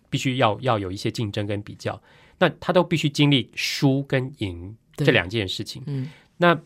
[0.09, 2.01] 必须要要有一些竞争跟比较，
[2.39, 5.83] 那他都必须经历输跟赢这两件事情。
[5.87, 6.09] 嗯。
[6.39, 6.59] 那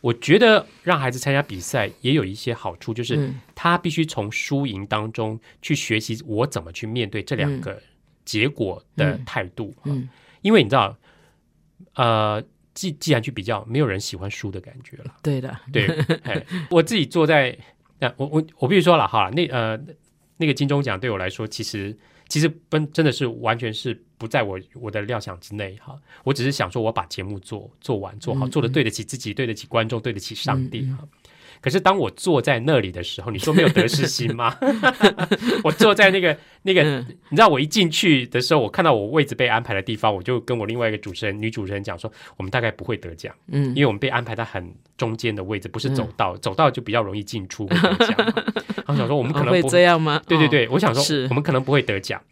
[0.00, 3.40] 我觉得让孩子参加比赛也有一些好处，就是嗯。
[3.54, 7.80] 他必须从输赢当中去学习我怎么去面对这两个
[8.24, 9.72] 结果的态度。
[9.84, 10.08] 嗯。
[10.42, 10.98] 因为你知道，
[11.94, 12.42] 呃，
[12.76, 15.16] 既既然去比较，没有人喜欢输的感觉了。
[15.22, 15.86] 对的，对，
[16.22, 17.56] 哎，我自己坐在，
[17.98, 19.80] 那我我我必须说了哈，那呃
[20.36, 21.96] 那个金钟奖对我来说，其实
[22.28, 25.98] 其实真真的是完全是不在我我的料想之内哈。
[26.22, 31.08] 我只是想说，我把节目做做完做好，做的对得起自己，对得起观众，对得起上帝哈。
[31.66, 34.56] 可是当我坐在那里的时候，你说没有得失心吗？
[35.64, 36.80] 我坐在那个那个，
[37.28, 48.16] 你知道，我一进去的时候，我看到我位置被安排的地方，我就跟我另外一个主持人女主持人讲说，我们大概不会得奖，嗯，因为我们被安排在很中间的位置，不是走道，走道就比较容易进出会得奖。
[48.86, 50.22] 然后想说，我们可能不会这样吗？
[50.28, 52.22] 对对对，我想说，我们可能不会得奖。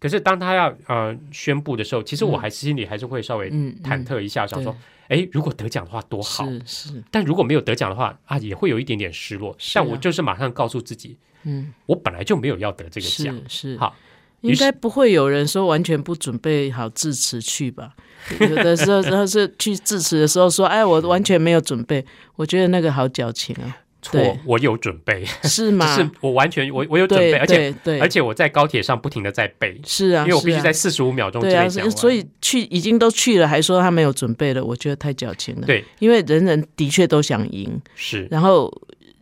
[0.00, 3.50] 可是当他要呃宣布的时候，其实我还是心里还是会稍微
[3.84, 4.74] 忐忑一下，想说。
[5.10, 7.02] 哎，如果得奖的话多好，是是。
[7.10, 9.56] 但如果没有得奖的话啊，也会有一点点失落。
[9.74, 13.96] 但我就是马上告诉自己，嗯，我本来就没有要得这个奖，是好。
[14.42, 17.96] 应该不会有人说完全不准备好致辞去吧？
[18.38, 22.06] 有的时候，然后是去致辞的时候说，哎，我完全没有准备。
[22.36, 23.78] 我觉得那个好矫情啊。
[24.02, 25.86] 错，我有准备，是吗？
[25.96, 35.66] 是我完全我我有准备，而且对，而且我在高铁上不停的在背，是啊，因为我必须在四十五秒钟之内讲完，所以去已经都去了，还说他没有准备了，我觉得太矫情了。
[35.66, 38.72] 对，因为人人的确都想赢，是，然后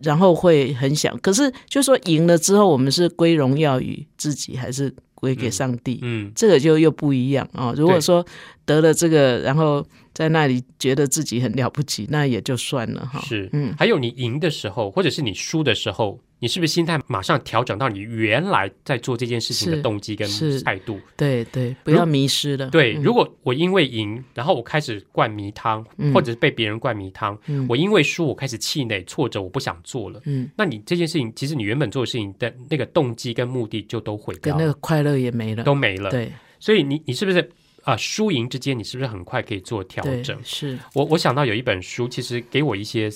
[0.02, 5.98] 然后会很想，可是就说赢了之后，我们是归荣耀于自己，还是归给上帝？
[6.02, 7.74] 嗯，这个就又不一样啊。
[7.76, 8.24] 如果说
[8.64, 9.86] 得了这个，然后。
[10.14, 13.20] 在那里觉得自己很了不起，那也就算了哈。
[13.20, 20.28] 是，嗯，还有你赢的时候，或者是你输的时候，你是不是心态马上调整到你原来在做这件事情的动机跟
[20.64, 21.00] 态度？
[21.16, 22.70] 对对，不要迷失了。
[22.70, 30.20] 对，如果我因为赢，然后我开始灌迷汤，或者是被别人灌迷汤，我因为输，我开始气馁、挫折，我不想做了。
[30.24, 36.10] 嗯，那你这件事情，其实你原本做的事情的那个动机跟目的就都毁掉，跟那个快乐也没了，都没了。
[36.10, 37.50] 对，所以你你是不是？
[37.84, 40.38] 啊，输赢之间，你是不是很快可以做调整？
[40.44, 43.08] 是我我想到有一本书，其实给我一些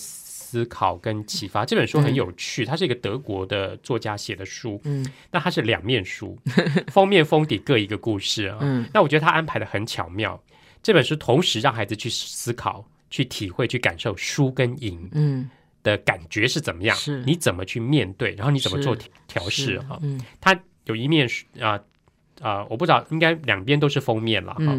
[0.52, 1.64] 思考跟启发。
[1.64, 4.78] 这本书很有趣，它是一个德国的作家写的书。
[4.84, 6.38] 嗯，那它是两面书，
[6.88, 8.58] 封面封底各一个故事啊。
[8.60, 10.38] 嗯，那我觉得他安排的很巧妙。
[10.82, 15.48] 这本书同时让孩子去思考、去体会、去感受输跟赢，嗯，
[15.82, 16.94] 的感觉是怎么样？
[16.94, 18.34] 是，你怎么去面对？
[18.34, 18.94] 然后你怎么做
[19.26, 19.80] 调试？
[19.80, 21.26] 哈，嗯，它有一面
[21.58, 21.80] 啊。
[22.40, 24.76] 啊，我不知道，应该两边都是封面了哈。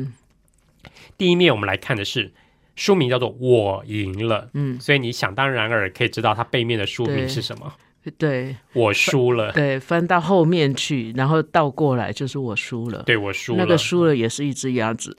[1.18, 2.30] 第一面我们来看的是
[2.76, 7.74] 书名叫做《我赢了》，嗯，所以你想当然尔可以知道它背面的书名是什么。
[8.18, 9.52] 对，我输了。
[9.54, 13.02] 对，翻到后面去，然后倒过来就是我输了。
[13.04, 13.60] 对，我输了。
[13.60, 15.16] 那个输了也是一只鸭子，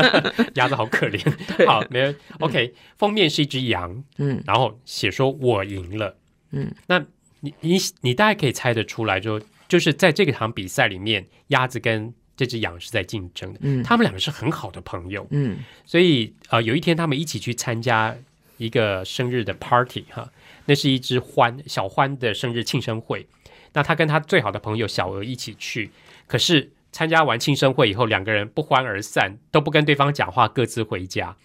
[0.54, 1.66] 鸭子好可怜。
[1.66, 6.16] 好，没有 OK，封面是一只羊，嗯，然后写说我赢了，
[6.52, 7.04] 嗯，那
[7.40, 9.40] 你你你大概可以猜得出来就。
[9.68, 13.60] 就是在这个场比赛里面，鸭子跟这只羊是在竞争的。
[13.62, 15.26] 嗯，他们两个是很好的朋友。
[15.30, 18.16] 嗯，所以呃，有一天他们一起去参加
[18.56, 20.30] 一个生日的 party 哈，
[20.66, 23.26] 那是一只欢小欢的生日庆生会。
[23.74, 25.90] 那他跟他最好的朋友小鹅一起去，
[26.26, 31.36] 可是参加完庆生会以后，两个人不欢而散，都不跟对方讲话，各自回家。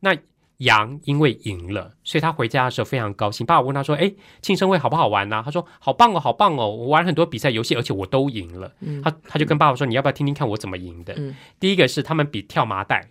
[0.00, 0.16] 那
[0.62, 3.46] 羊因为赢了，所以他回家的时候非常高兴。
[3.46, 6.68] 爸爸问他说：“哎，庆生会好不好玩呢？”他说：“好棒哦，好棒哦！
[6.68, 8.72] 我玩很多比赛游戏，而且我都赢了。”
[9.02, 11.16] 他他就跟爸爸说：“你要不要听听看我怎么赢的？”
[11.58, 13.08] 第一个是他们比跳麻袋，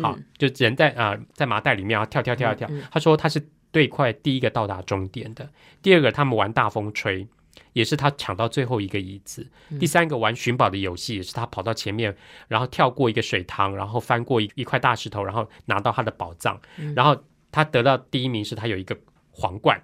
[0.00, 2.68] 好，就人在啊在麻袋里面啊跳跳跳跳。
[2.90, 5.48] 他说他是最快第一个到达终点的。
[5.80, 7.26] 第二个他们玩大风吹。
[7.72, 9.46] 也是他抢到最后一个椅子。
[9.80, 12.16] 第三个玩寻宝的游戏，也是他跑到前面，
[12.48, 16.60] 然后跳过一个水塘，然后翻过一一块大石头，然后拿到他的宝藏。
[16.94, 17.16] 然后
[17.50, 18.96] 他得到第一名，是他有一个
[19.30, 19.80] 皇冠，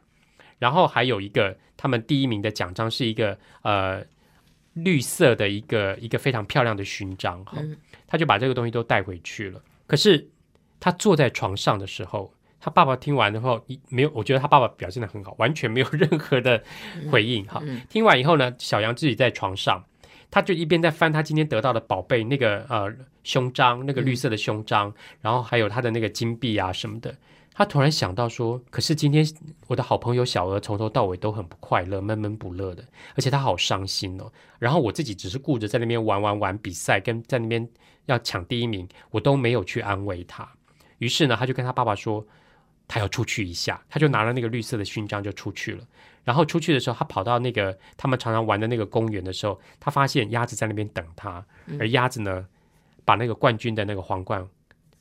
[0.58, 4.04] 然后还有一个他们第一名的奖章是一个呃
[4.74, 7.44] 绿色的一个一个非常漂亮的勋章。
[7.44, 7.58] 哈，
[8.06, 9.62] 他就把这个东西都带回去了。
[9.86, 10.28] 可是
[10.80, 12.32] 他坐在床上的时候。
[12.60, 16.60] 他爸爸听完之后，没有，我觉得他爸爸表现的很好，完全没有任何的
[17.10, 17.46] 回应。
[17.46, 19.84] 哈，听完以后呢，小杨自己在床上，
[20.28, 22.92] 他就一边在翻他今天得到的宝贝，那个呃
[23.22, 27.14] 胸章，那个绿色的胸章，然后还有他的那个金币啊什么的。
[27.54, 29.24] 他突然想到说，可是今天
[29.68, 34.30] 我的好朋友小娥从头到尾都很不快乐，闷闷不乐的，而且他好伤心哦。
[34.58, 37.68] 然后我自己只是顾着在那边玩玩玩比赛，跟在那边
[38.06, 40.48] 要抢第一名，我都没有去安慰他。
[40.98, 42.26] 于是呢，他就跟他爸爸说。
[42.88, 45.84] 他要出去一下，他就拿了那个绿色的勋章就出去了。
[46.24, 51.44] 然后出去的时候，他跑到那个他们常常玩的那个公园的时候，他发现鸭子在那边等他，
[51.78, 52.44] 而鸭子呢，
[53.04, 54.46] 把那个冠军的那个皇冠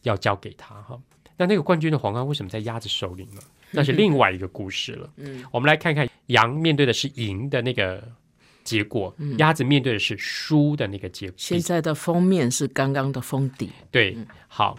[0.03, 0.75] 要交给他。
[0.83, 0.99] 哈，
[1.35, 3.41] 那那个冠军的皇冠为什么在鸭子手里呢？
[3.71, 5.09] 那是另外一个故事了。
[5.17, 8.01] 嗯，我们来看看羊面对的是赢的那个
[8.63, 11.35] 结果，鸭子面对的是输的那个结果。
[11.37, 13.71] 现在的封面是刚刚的封底。
[13.91, 14.77] 对，好。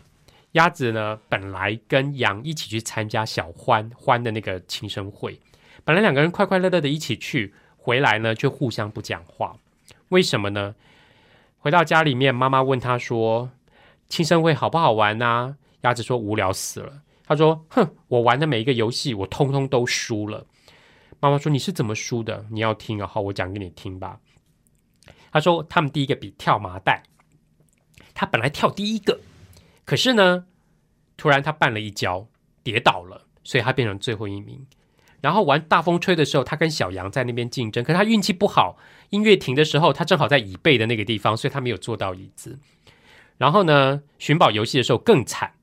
[0.59, 5.41] 鸭子呢本来跟羊一起去参加小欢欢的那个庆生会，
[5.85, 9.57] 本来两个人快快乐乐的一起去，回来呢就互相不讲话，
[10.09, 10.75] 为什么呢？
[11.61, 13.51] 回到家里面，妈妈问他说
[14.11, 20.45] ：“庆生会好不好玩呐、鸭子说：“无聊死了。”他说：“哼，我玩的每一个游戏，我通通都输了。”
[21.21, 22.45] 妈妈说：“你是怎么输的？
[22.51, 24.19] 你要听啊，好，我讲给你听吧。”
[25.31, 27.05] 他说：“他们第一个比跳麻袋，
[28.13, 29.21] 他本来跳第一个，
[29.89, 30.45] 可是呢，
[31.17, 32.29] 突然他绊了一跤，
[32.63, 34.67] 跌倒了，所以他变成最后一名。
[35.23, 38.77] 然后玩大风吹的时候，他跟小杨在那边竞争，可是他运气不好，
[39.09, 42.59] 音乐停的时候，他正好在椅背的那个地方，所以他没有坐到椅子。
[43.39, 45.55] 然后呢，寻宝游戏的时候更惨，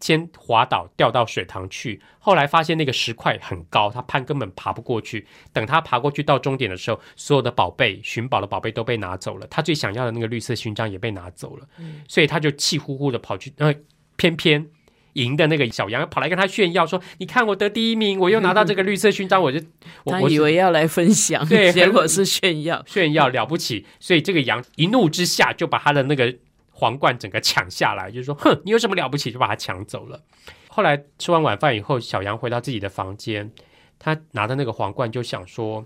[0.00, 5.26] 先滑倒掉到水塘去，后来发现那个石块很高，他攀根本爬不过去。
[5.52, 11.66] 等他爬过去到终点的时候，所有的宝贝寻宝的宝贝都被拿走了，他最想要的那个绿色勋章也被拿走了，
[12.08, 13.74] 所以他就气呼呼的跑去，呃，
[14.16, 14.68] 偏偏。
[15.14, 19.58] 赢的那个小羊跑来跟他炫耀说：“你看我得第一名，我又拿到这个绿色勋章，我就
[20.04, 22.84] 我他以为要来分享，对 结果是炫耀。
[22.86, 26.36] 炫耀了不起，所以这个羊一怒之下就把他的那个
[26.78, 30.22] 皇冠整个抢下来，就是说，哼，你有什么了不起，就把他抢走了。
[30.68, 33.50] 后来吃完晚饭以后，小羊回到自己的房间，
[33.98, 35.84] 他拿着那个皇冠就想说，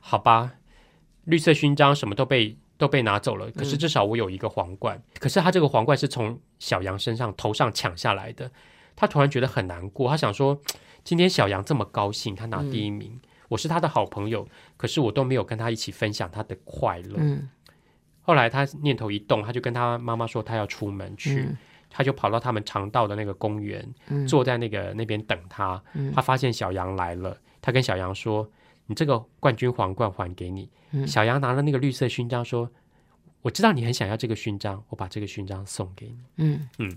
[0.00, 0.54] 好吧，
[1.24, 4.98] 绿色勋章什么都被都被拿走了，可是至少我有一个皇冠。
[5.18, 8.50] 可是他这个皇冠是从小羊身上头上抢下来的，
[8.96, 10.58] 他突然觉得很难过，他想说，
[11.04, 13.20] 今天小羊这么高兴，他拿第一名。
[13.50, 17.16] 我是他的好朋友，可是我都没有跟他一起分享他的快乐。
[17.18, 17.50] 嗯
[18.26, 21.56] 后来他念头一动，他就跟他妈妈说他要出门去，嗯
[21.96, 25.80] 他就跑到他们常到的那个公园，嗯坐在那个那边等他。
[25.92, 28.50] 嗯他发现小羊来了，他跟小羊说
[28.86, 30.68] ：“你这个冠军皇冠还给你。
[30.90, 32.68] 嗯小羊拿了那个绿色勋章说
[33.42, 36.18] ：“我知道你很想要这个勋章，我把这个勋章送给你。
[36.78, 36.96] 嗯，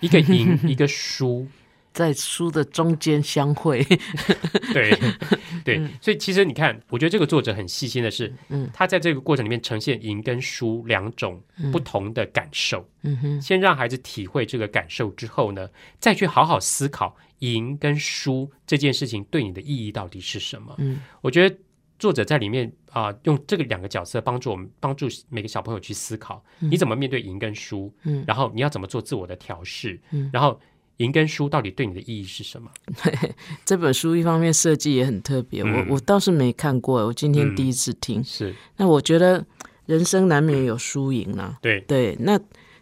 [0.00, 1.46] 一个赢，一个输，
[1.92, 3.84] 在书的中间相会。
[4.72, 4.96] 对
[5.64, 8.68] 对，所以其实你看，我觉得这个作者很细心的是，嗯。
[8.72, 12.88] 他在这个过程里面呈现赢跟输两种不同的感受。
[13.02, 20.74] 嗯哼，先让孩子体会这个感受之后呢，再去好好思考赢跟输这件事情对你的意义到底是什么。
[20.78, 21.56] 嗯，我觉得
[21.98, 28.24] 作者在里面啊、用这个两个角色帮助我们，帮助每个小朋友去思考，你怎么面对赢跟输，嗯。
[28.26, 30.28] 然后你要怎么做自我的调试，嗯。
[30.32, 30.58] 然后
[31.00, 32.70] 赢跟输到底对你的意义是什么？
[33.64, 35.86] 这本书一方面设计也很特别，嗯。
[35.88, 37.56] 我我倒是没看过，我今天嗯。
[37.56, 38.22] 第一次听。
[38.22, 38.54] 是。
[38.76, 39.44] 那我觉得
[39.86, 42.38] 人生难免有输赢啊，对，对，那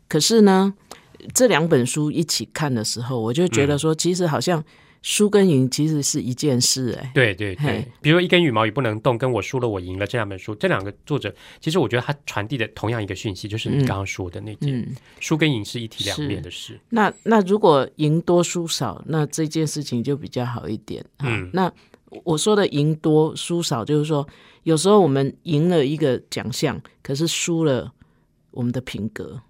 [0.09, 0.75] 可是呢，
[1.33, 3.79] 这两本书一起看的时候，我就觉得嗯。
[3.79, 4.63] 说，其实好像
[5.09, 16.79] 输跟赢其实是一件事、哎，对对对，比如说一根羽毛也不能动，跟我输了我赢了这两本书，这两个作者其实我觉得他传递的同样一个讯息，就是你嗯刚刚说的那件、嗯，输跟赢是一体两面的事。
[16.91, 21.03] 那那如果赢多输少，那这件事情就比较好一点。
[21.17, 21.49] 啊嗯。
[21.55, 21.73] 那
[22.25, 24.29] 我说的赢多输少，就是说
[24.65, 27.91] 有时候我们赢了一个奖项，可是输了
[28.51, 29.41] 我们的品格，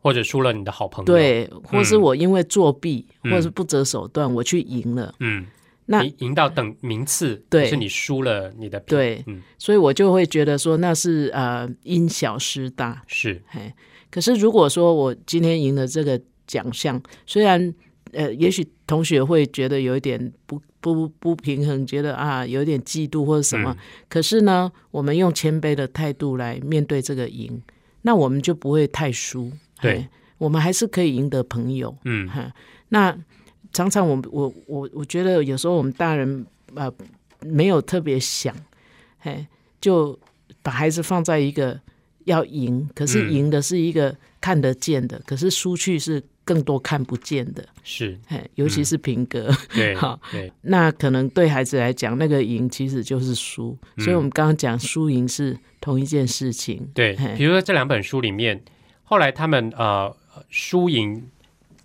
[0.00, 3.30] 或者输了你的好朋友，，对，或是我因为作弊、嗯。
[3.30, 5.46] 或者是不择手段，我去赢了，嗯，
[5.86, 7.66] 那赢赢到等名次，对。
[7.68, 13.02] 是你输了你的品，对，嗯，所以我就会觉得说那是呃因小失大。
[13.06, 13.74] 是，哎，
[14.10, 17.74] 可是如果说我今天赢了这个奖项，虽然
[18.12, 23.76] 呃，也许同学会觉得有一点不不不平衡，觉得啊有点嫉妒或者什么，嗯。
[24.08, 27.62] 可是呢，我们用谦卑的态度来面对这个赢，
[28.02, 29.52] 那我们就不会太输。
[29.80, 31.96] 对，我们还是可以赢得朋友。
[32.04, 32.52] 嗯，哈，
[32.88, 33.16] 那
[33.72, 36.92] 常常我我我我觉得有时候我们大人呃
[37.40, 38.54] 没有特别想，
[39.18, 39.46] 嘿，
[39.80, 40.18] 就
[40.62, 41.80] 把孩子放在一个
[42.24, 54.04] 要赢，可是嗯赢的是一个看得见的，可是输去是更多看不见的，是，嘿，尤其是品格，对 好，对，那可能对孩子来讲，那个赢其实就是输，嗯。
[54.04, 58.60] 所以我们刚刚讲输赢是同一件事情，对嘿，比如说这两本书里面，
[59.10, 60.16] 后来他们呃
[60.50, 61.28] 输赢，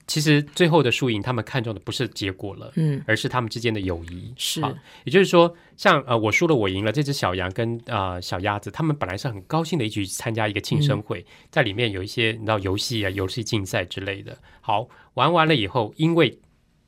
[0.06, 4.32] 其实最后的输赢，他们看重的不是结果了，嗯，而是他们之间的友谊。
[4.38, 4.72] 是啊
[5.06, 14.38] 也就是说，像呃我输了我赢了，这只小羊跟呃小鸭子，他们本来是很高兴的一起去参加一个庆生会，嗯在里面有一些你知道游戏啊、游戏竞赛之类的。
[14.62, 16.38] 好，玩完了以后，因为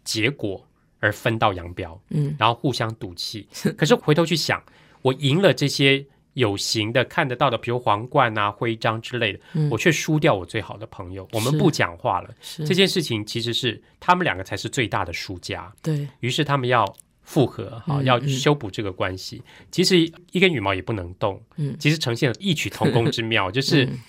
[0.03, 0.63] 结果
[0.99, 3.47] 而分道扬镳，嗯，然后互相赌气。
[3.75, 4.61] 可是回头去想，
[5.01, 6.05] 我赢了这些
[6.37, 12.29] 有形的、看得到的，比如皇冠啊、徽章之类的，嗯我却输掉我最好的朋友，我们不讲话了。
[12.59, 15.73] 这件事情其实是他们两个才是最大的输家。
[15.81, 16.85] 对，于是他们要
[17.23, 19.41] 复合，哈、嗯要嗯修补这个关系。
[19.71, 19.99] 其实
[20.31, 23.99] 一根羽毛也不能动，嗯其实呈现了异曲同工之妙， 就是嗯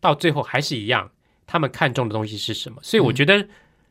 [0.00, 1.08] 到最后还是一样，
[1.46, 2.80] 他们看重的东西是什么。
[2.82, 3.48] 所以我觉得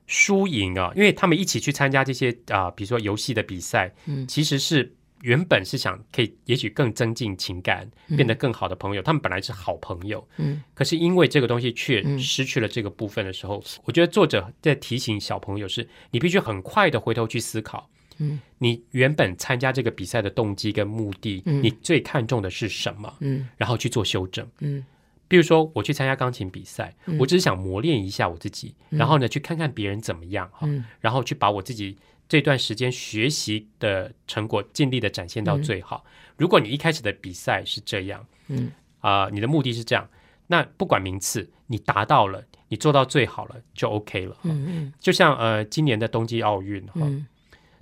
[0.08, 9.02] 输赢啊，因为他们一起去参加这些啊、比如说游戏的比赛，嗯其实是原本是想可以，也许更增进情感，变得更好的朋友。
[9.02, 17.90] 他们本来是好朋友，嗯，可是因为这个东西却嗯失去了这个部分的时候，我觉得作者在提醒小朋友是，你必须很快的回头去思考。
[18.20, 23.14] 嗯，你原本参加这个比赛的动机跟目的，嗯你最看重的是什么？
[23.20, 24.48] 嗯然后去做修正。
[24.60, 24.84] 嗯
[25.30, 31.98] 比如说，我去参加钢琴比赛，嗯我只是想磨练一下我自己，嗯然后呢，去看看别人怎么样哈，嗯然后去把我自己
[32.28, 36.04] 这段时间学习的成果尽力的展现到最好。
[36.36, 38.72] 如果你一开始的比赛是这样，嗯。
[39.00, 40.10] 啊、你的目的是这样，
[40.48, 44.36] 那不管名次，你达到了，你做到最好了就 OK 了。
[44.44, 44.94] 嗯嗯。
[45.00, 47.26] 就像呃，今年的冬季奥运哈，嗯。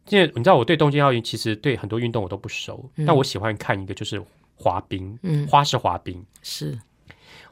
[0.09, 3.05] 因为你知道我对东京奥运其实对很多运动我都不熟，嗯。
[3.05, 4.23] 但我喜欢看一个就是
[4.55, 6.23] 滑冰，嗯，花式滑冰。
[6.43, 6.77] 是。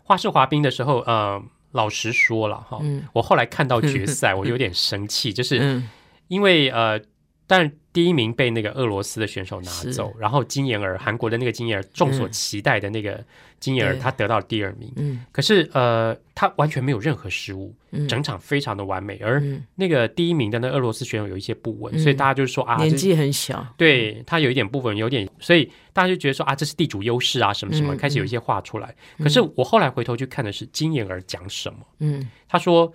[0.03, 1.41] 花式滑冰的时候，呃，
[1.71, 3.07] 老实说了哈，嗯。
[3.13, 5.89] 我后来看到决 赛，我有点生气，就是嗯
[6.27, 6.99] 因为呃，
[7.47, 13.23] 但第一名被那个俄罗斯的选手拿走，然后金妍儿，韩国的那个金妍儿，众所期待的那个
[13.59, 13.99] 金妍儿，对。
[13.99, 14.91] 她得到第二名。
[14.95, 15.23] 嗯。
[15.31, 18.07] 可是呃，她完全没有任何失误，嗯。
[18.07, 19.17] 整场非常的完美。
[19.17, 19.63] 而嗯。
[19.75, 21.99] 那个第一名的那俄罗斯选手有一些不稳，嗯。
[21.99, 28.95] 所以大家就是说啊，年纪很小，对他有一点不稳，有点，所以大家就觉得说啊，这是地主优势啊，什么什么，嗯开始有一些话出来。
[29.19, 32.27] 可是我后来回头去看的是金妍儿讲什么，嗯。
[32.47, 32.91] 他说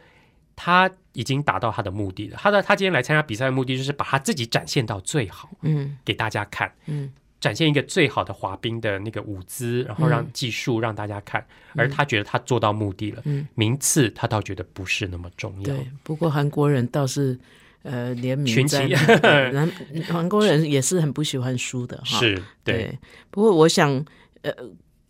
[0.60, 2.36] 他已经达到他的目的了。
[2.42, 11.46] 他的他今天来参加比赛的目的就是把他自己展现到最好嗯给大家看，嗯展现一个最好的滑冰的那个舞姿，然后让嗯技术让大家看。
[11.76, 15.62] 而他觉得他做到目的了，嗯，名次他倒觉得不是那么重要。
[15.62, 15.88] 对。
[16.02, 17.38] 不过韩国人倒是
[17.84, 19.72] 呃联名群在起那 南
[20.08, 22.18] 韩国人也是很不喜欢输的哈。
[22.18, 22.34] 是，
[22.64, 22.98] 对，对，
[23.30, 24.04] 不过我想，
[24.42, 24.52] 呃，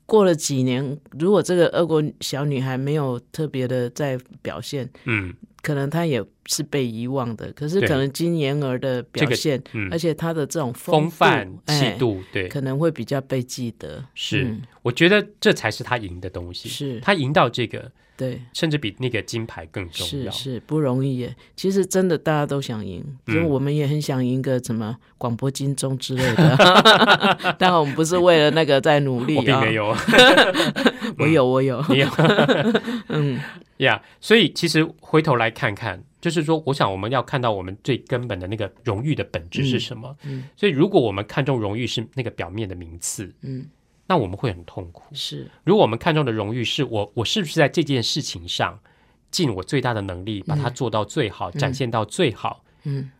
[0.08, 7.52] 过了几年，如果这个俄国小女孩没有特别的在表现，嗯可能她也是被遗忘的。
[7.52, 14.02] 可是可能金妍儿的这个表现，嗯而，且她的这种度风范气哎度，对，可能会比较被记得。
[14.14, 16.70] 是嗯，我觉得这才是她赢的东西。
[16.70, 20.30] 是她赢到这个，对，甚至比那个金牌更重要。
[20.32, 21.36] 是是不容易耶。
[21.54, 26.56] 其实真的大家都想赢，嗯就我们也很想赢个什么广播金钟之类的。
[27.60, 29.96] 当然我们不是为了那个在努力啊，我并没，有，
[31.18, 32.08] 我有我有，你有
[33.08, 33.40] 嗯
[33.76, 34.02] 呀。
[34.20, 40.16] 所以其实回头来看看，就是说，我想我们要看到我们最根本的那个荣誉的本质是什么。
[40.24, 43.64] 嗯所以如果我们看重荣誉是那个表面的名次，嗯，
[44.08, 45.04] 那我们会很痛苦。
[45.12, 45.48] 是。
[45.62, 48.80] 如果我们看重的荣誉是我我是不是在这件事情上
[49.30, 53.12] 尽我最大的能力把它做到最好，展现到最好，嗯。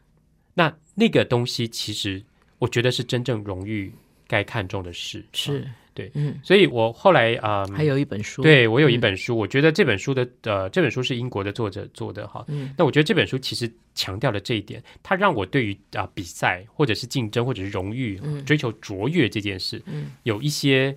[0.54, 2.24] 那那个东西其实
[2.58, 3.94] 我觉得是真正荣誉
[4.26, 5.24] 该看重的事。
[5.32, 12.44] 是，对嗯，所以我后来啊，呃还有一本书，，对我有一本书，我觉得这本书的呃，这本书是英国的作者做的哈。
[12.46, 12.72] 嗯。
[12.78, 18.44] 那我觉得这本书其实强调了这一点，它让我对于啊、比赛或者是竞争或者是荣誉、嗯。
[18.44, 20.12] 追求卓越这件事，嗯。
[20.22, 20.96] 有一些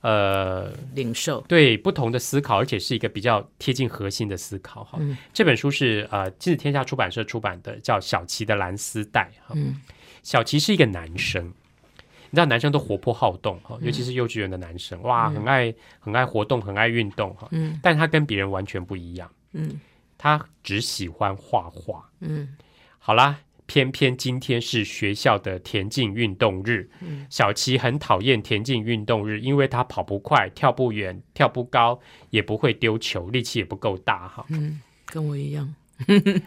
[0.00, 4.98] 呃领受，对不同的思考，而且是一个比较贴近核心的思考哈。
[5.00, 5.16] 嗯。
[5.32, 9.54] 这本书是呃亲子天下出版社出版的，叫小琪的蓝丝带哈。
[9.54, 9.80] 嗯。
[10.24, 11.52] 小琪是一个男生，
[12.32, 17.46] 你知道男生都活泼好动哈，尤其是幼稚园的男生，哇，很爱很爱活动，很爱运动哈。
[17.50, 19.78] 嗯但他跟别人完全不一样，嗯
[20.16, 22.08] 他只喜欢画画。
[22.20, 22.56] 嗯
[22.98, 34.46] 好啦，偏偏今天是学校的田径运动日，嗯小琪很讨厌田径运动日，因为他跑不快、跳不远、跳不高，也不会丢球，力气也不够大哈。
[34.48, 35.74] 嗯，跟我一样，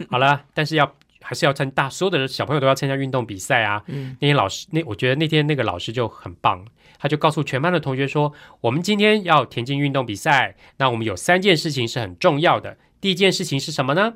[0.09, 0.91] 好了，但是要
[1.25, 3.83] 还是要参大，所有的小朋友都要参加运动比赛啊。
[3.87, 6.63] 嗯那天老师，那我觉得那天那个老师就很棒，
[6.99, 12.77] 他就告诉全班的同学说，我们今天要田径运动比赛，那我们有三件事情是很重要的。
[13.01, 14.13] 第一件事情是什么呢？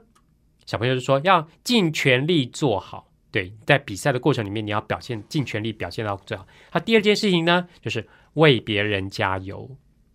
[0.65, 3.07] 小朋友就说要尽全力做好。
[3.31, 6.47] 对，在比赛的过程里面，你要表现尽全力表现到最好。
[6.71, 9.69] 他第二件事情呢，就是为别人加油。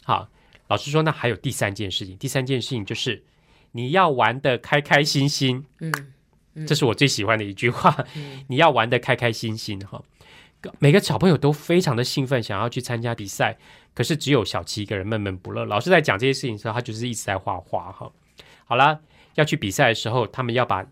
[0.04, 0.28] 好，
[0.68, 3.24] 老师说那还有第三件事情，第三件事情就是
[3.72, 5.64] 你要玩的开开心心。
[5.80, 5.92] 嗯
[6.66, 7.96] 这是我最喜欢的一句话。
[8.48, 10.02] 你要玩的开开心心哈。
[10.78, 13.58] 每个小朋友都非常的兴奋，想要去参加比赛，
[13.92, 15.64] 可是只有小七一个人闷闷不乐。
[15.66, 18.10] 老师在讲这些事情的时候，他就是一直在画画哈。
[18.64, 18.98] 好啦，
[19.34, 20.86] 要去比赛的时候，他们要把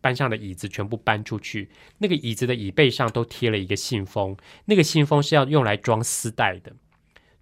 [0.00, 6.72] 班上的椅子全部搬出去，那个椅子的椅背上都贴了一个信封，那个信封是要用来装丝带的。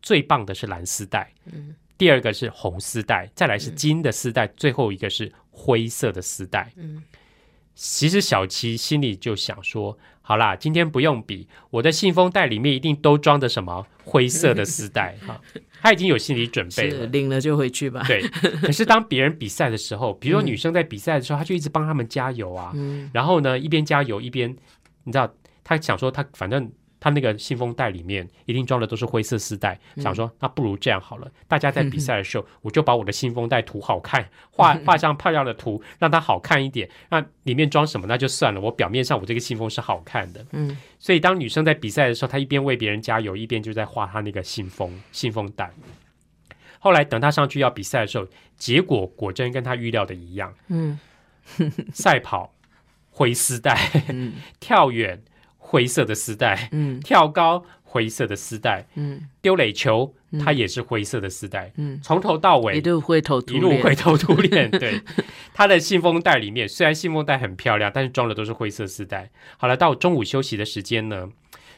[0.02, 1.32] 最棒的是蓝丝带，
[1.96, 6.72] 第二个是红丝带，再来是金的丝带，最后一个是灰色的丝带。
[6.76, 7.02] 嗯
[7.76, 15.38] 其实小七心里就想说：好啦，今天不用比，我的信封袋里面一定都装着什么灰色的丝带 哈。
[15.82, 17.00] 他已经有心理准备了。
[17.00, 18.02] 是领了就回去吧。
[18.08, 18.26] 对，
[18.62, 22.72] 可是当别人比赛的时候，比如说女生在比赛的时候，他就一直帮他们加油啊。
[22.74, 24.56] 嗯然后呢，一边加油一边，
[25.04, 36.88] 你知道，他想说他反正他那个信封袋里面一定装的都是灰色丝带，想说那不如这样好了，大家在比赛的时候，我就把我的信封袋涂好看， 画画上漂亮的图，让它好看一点。
[37.10, 40.44] 那里面装什么那就算了，我表面上我这个信封是好看的。
[40.52, 45.70] 嗯，所以当女生在比赛的时候，她一边为别人加油，一边就在画她那个信封信封袋。
[46.78, 48.26] 后来等她上去要比赛的时候，
[48.56, 50.98] 结果果真跟她预料的一样，嗯
[51.92, 52.52] 赛跑
[53.10, 53.78] 灰丝带，
[54.08, 55.22] 嗯跳远
[55.66, 57.00] 灰色的丝带，嗯。
[57.00, 59.28] 跳高灰色的丝带，嗯。
[59.42, 60.14] 丢垒球
[60.44, 64.70] 它也是灰色的丝带，嗯，从头到尾一路灰头一路灰头土脸。
[64.78, 65.00] 对，
[65.54, 69.30] 他的信封袋里面虽然信封袋很漂亮，但是装的都是灰色丝带。
[69.56, 71.28] 好了，到中午休息的时间呢，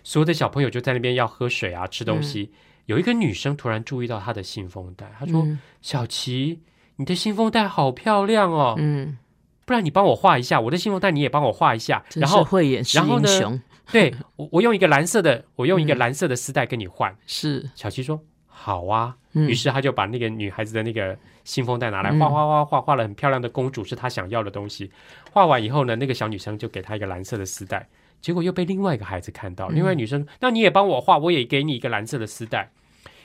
[0.03, 2.51] 所有的小朋友就在那边要喝水啊、吃东西。
[2.87, 6.61] 有一个女生突然注意到他的信封袋，她说：“嗯小琪，
[6.97, 9.19] 你的信封袋好漂亮哦，嗯，
[9.67, 13.61] 不然你帮我画一下，我的信封袋你也帮我画一下。”然后，慧眼识然后呢英雄，
[13.93, 17.17] 对我我用一个蓝色的，我用一个嗯蓝色的丝带跟你换。
[17.27, 24.91] 是，小七说：“好啊。”嗯于是他就把那个女孩子的那个信封袋拿来嗯画画画画，画了很漂亮的公主，是他想要的东西。
[25.31, 27.89] 画完以后呢，那个小女生就给他一个蓝色的丝带，
[28.21, 29.69] 结果又被另外一个孩子看到。
[29.69, 32.71] 嗯另外女生，那你也帮我画，我也给你一个蓝色的丝带。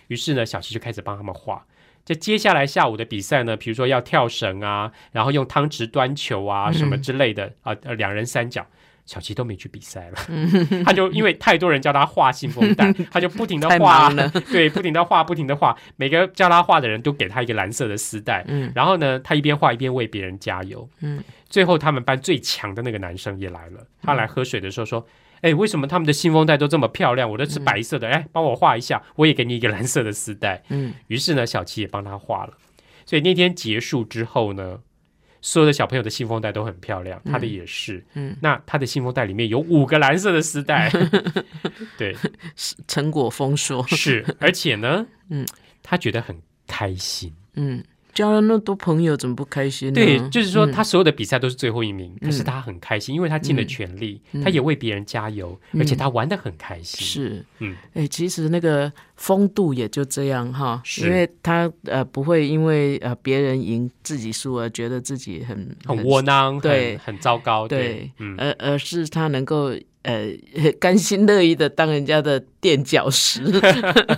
[0.08, 1.66] 于是呢，小七就开始帮他们画。
[2.06, 8.68] 这接下来下午的比赛呢，比如说要跳绳啊，然后用汤匙端球啊，什么之类的啊，呃，两人三角。
[9.06, 10.18] 小琪都没去比赛了，
[10.86, 18.72] 他就因为太多人叫他画信封袋， 他就不停的画了，对，不停的画，不停的画，每个叫他画的人都给他一个蓝色的丝带，嗯。
[18.74, 25.06] 然后呢，他一边画一边为别人加油，嗯，最后他们班最强的那个男生也来了，他来喝水的时候说
[25.42, 27.30] ：“哎、为什么他们的信封袋都这么漂亮？
[27.30, 30.94] 我的是白色的，哎、帮我画一下，我也给你一个蓝色的丝带。”嗯。
[31.08, 32.54] 于是呢，小七也帮他画了。
[33.06, 34.80] 所以那天结束之后呢，
[35.46, 38.02] 所有的小朋友的信封袋都很漂亮，他的也是。
[38.14, 40.90] 嗯，那他的信封袋里面有五个蓝色的丝带，
[42.00, 42.16] 对，
[42.88, 45.46] 成果丰硕，是，而且呢， 嗯，
[45.84, 46.34] 他觉得很
[46.66, 47.30] 开心。
[47.56, 47.84] 嗯，
[48.14, 49.96] 交了那么多朋友，怎么不开心呢？
[49.96, 50.72] 对，就是说嗯。
[50.72, 55.82] 他所有的比赛都是最后一名，可是嗯他很开心，因为他尽了全力，嗯他也为别人加油，嗯。
[55.82, 57.06] 而且他玩的很开心。
[57.06, 66.98] 是，嗯，哎、其实那个风度也就这样哈，因为他呃不会因为呃别人赢自己输而觉得自己很很窝囊，对。
[66.98, 69.72] 很很糟糕，对，嗯，而而是他能够
[70.04, 70.32] 呃
[70.80, 73.42] 甘心乐意的当人家的垫脚石，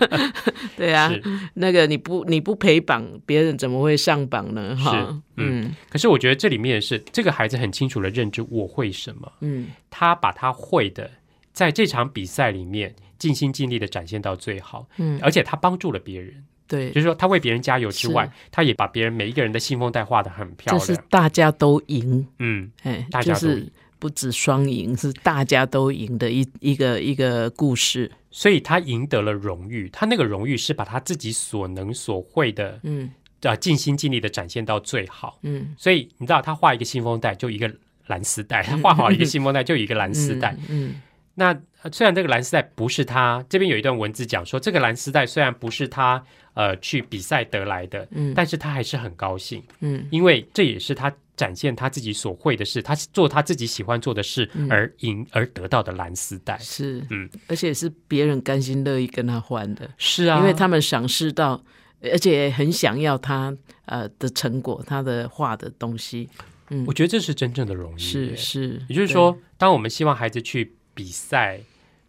[0.78, 1.12] 对啊，
[1.54, 4.76] 那个你不你不陪榜，别人怎么会上榜呢？
[4.76, 5.08] 哈，
[5.38, 5.76] 嗯嗯。
[5.90, 9.68] 可是我觉得这里面是这个孩子很清楚的认知我会什么，嗯。
[9.90, 11.10] 他把他会的
[11.54, 16.90] 在这场比赛里面尽心尽力的展现到最好，嗯，而且他帮助了别人，对。
[16.90, 21.06] 就，是说他为别人加油之外，他也把别人每一个人的信封袋画的很漂亮这是亮。
[21.10, 28.12] 大家都赢，嗯，哎，大家都就是赢不止双赢，是大家都赢的一一个一个故事。
[28.32, 33.10] 所以他赢得了荣誉，他那个荣誉是把他自己所能所会的嗯
[33.44, 35.40] 啊尽心尽力的展现到最好。
[35.44, 37.74] 嗯，所以你知道，他画一个信封袋就一个
[38.08, 40.58] 蓝丝带， 他画好一个信封袋就一个蓝丝带。
[40.68, 40.96] 嗯，
[41.36, 41.60] 那呃
[41.92, 46.24] 虽然这个蓝丝带不是他这边有一段文字讲说，这个蓝丝带虽然不是他
[46.54, 56.60] 呃去比赛得来的，嗯但是他还是很高兴，嗯因为这也是他展现他自己所会的事，他是做他自己喜欢做的事嗯而赢而得到的蓝丝带嗯。
[56.60, 61.62] 是，嗯，而且是别人甘心乐意跟他换的，是啊，因为他们赏识到，
[62.02, 63.56] 而且很想要他
[63.86, 66.30] 呃的成果，他的画的东西。
[66.70, 68.00] 嗯我，觉得这是真正的荣誉。
[68.00, 71.60] 是是，也就是说，当我们希望孩子去比赛、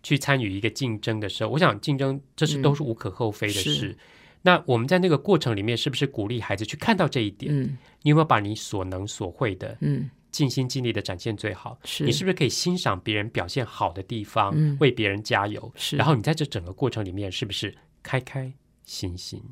[0.07, 3.99] 去参与一个竞争的时候，我想竞争这是嗯都是无可厚非的是事。
[4.43, 7.53] 那我们在那个过程里面，是不是鼓励孩子去看到这一点？
[7.53, 11.77] 嗯你有没有把你所能所会的嗯尽心尽力的展现最好？
[11.83, 15.73] 是，你是不是可以欣赏别人表现好的地方，嗯为别人加油？
[15.75, 18.53] 是然后你在这整个过程里面，是不是开开
[18.85, 19.43] 心心？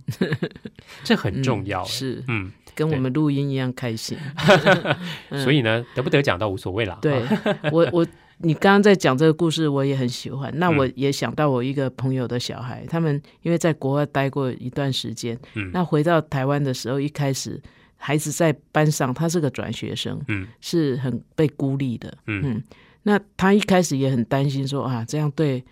[1.03, 1.83] 这很重要。
[1.83, 4.17] 嗯是嗯，跟我们录音一样开心。
[5.31, 6.97] 嗯所以呢，得不得奖倒无所谓了。
[7.03, 7.43] 对啊
[7.73, 8.07] 我我
[8.39, 10.53] 你刚刚在讲这个故事，我也很喜欢。
[10.59, 10.77] 那嗯。
[10.77, 15.71] 我也想到我一个朋友的小孩，他们因为在国外待过一段时间，嗯。
[15.73, 17.61] 那回到台湾的时候，一开始
[17.97, 22.43] 孩子在班上，他是个转学生，嗯是很被孤立的，嗯。
[22.45, 22.63] 嗯，
[23.05, 25.65] 那他一开始也很担心说啊，这样对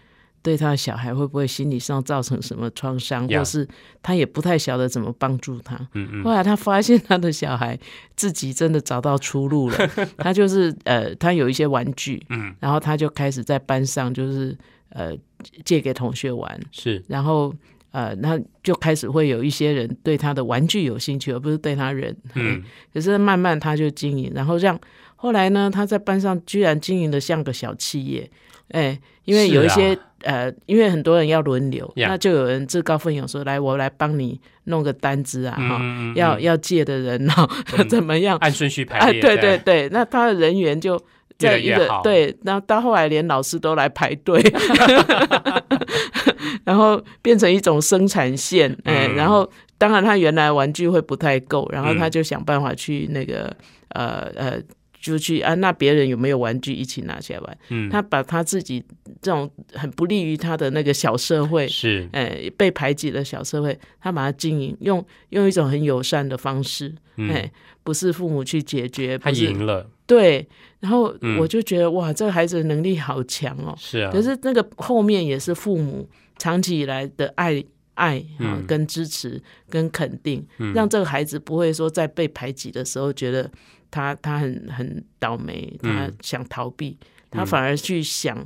[0.42, 3.66] 对他的小孩会不会心理上造成什么创伤，呀或是
[4.02, 5.76] 他也不太晓得怎么帮助他。
[5.94, 7.78] 嗯嗯后来他发现他的小孩
[8.16, 9.76] 自己真的找到出路了，
[10.18, 14.56] 他就是呃，他有一些玩具，嗯，然后他就开始在班上就是
[14.90, 15.16] 呃
[15.64, 17.54] 借给同学玩，是然后
[17.92, 22.16] 呃，那就开始会有一些人对他的玩具有兴趣，而不是对他人。
[22.34, 22.62] 嗯
[22.92, 24.78] 可是慢慢他就经营，然后让
[25.14, 28.28] 后来呢，他在班上居然经营的像个小企业，
[28.70, 37.48] 哎，因为有一些、啊呃，因为很多人要轮流 Yeah 那就有人自告奋勇说：“来，我来帮你弄个单子啊，哈、嗯嗯嗯要要借的人哈、
[37.88, 38.36] 怎么样？
[38.38, 40.94] 按顺序排啊，列，对对对，那他的人员就
[41.40, 44.40] 越来在一越好个对，然后到后来连老师都来排队，
[46.64, 49.48] 然后变成一种生产线，哎、嗯然后
[49.78, 53.54] 当然他原来玩具会不太够，然后他嗯就想办法去那个
[53.90, 54.60] 呃呃。
[55.02, 57.58] 就去啊，那别人有没有玩具一起拿起来玩？
[57.70, 58.82] 嗯，他把他自己
[59.20, 62.08] 这种很不利于他的那个小社会，是。
[62.12, 67.50] 呃，被排挤的小社会，他把它经营，用用一种很友善的方式，哎、嗯，
[67.82, 70.48] 不是父母去解决，他赢了，对，
[70.78, 71.36] 然后嗯。
[71.38, 73.74] 我就觉得、哇，这个孩子的能力好强哦。
[73.76, 77.62] 是啊，可是那个后面也是父母长期以来的爱
[77.94, 78.66] 爱啊、嗯。
[78.68, 80.72] 跟支持跟肯定，嗯。
[80.74, 83.50] 让这个孩子不会说在被排挤的时候觉得
[83.92, 86.98] 他他很很倒霉，他嗯想逃避，
[87.30, 88.44] 他嗯反而去想，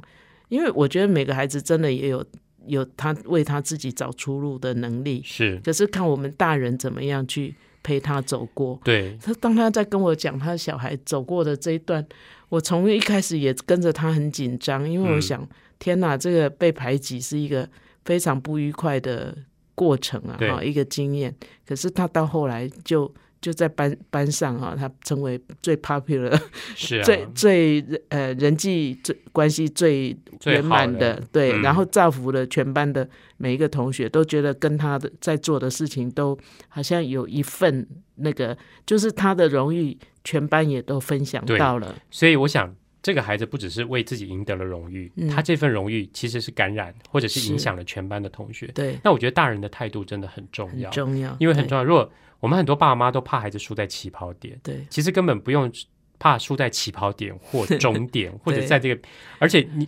[0.48, 2.22] 因为我觉得每个孩子真的也有
[2.66, 8.78] 有他为他自己找出路的能力，是可是看我们大人怎么样去陪他走过。
[8.82, 12.04] 对，他当他在跟我讲他小孩走过的这一段，
[12.48, 17.68] 我从一开始也跟着他很紧张，因为我嗯想，天哪，这个被排挤是一个
[18.04, 19.36] 非常不愉快的
[19.76, 21.32] 过程啊，对哈，一个经验。
[21.64, 23.12] 可是他到后来就
[23.46, 26.36] 就在班班上啊，他成为最 popular、
[26.74, 36.36] 是啊， 最最呃人际最关系最最圆满好的对，嗯然后造福了全班的每一个同学，都觉得跟他的在做的事情都
[36.68, 37.86] 好像有一份
[38.16, 41.94] 那个，就是他的荣誉，全班也都分享到了。
[42.10, 48.66] 所以我想，这个孩子不只是为自己赢得了荣誉，嗯他这份荣誉其实是感染或者是是影响了全班的同学。
[48.74, 51.84] 对，那我觉得大人的态度真的很重很要，重要，因为很重要。
[51.84, 55.70] 如果我们很多爸妈都怕孩子输在起跑点，对其实根本不用
[56.18, 59.00] 怕输在起跑点或终点， 或者在这个，
[59.38, 59.86] 而且你。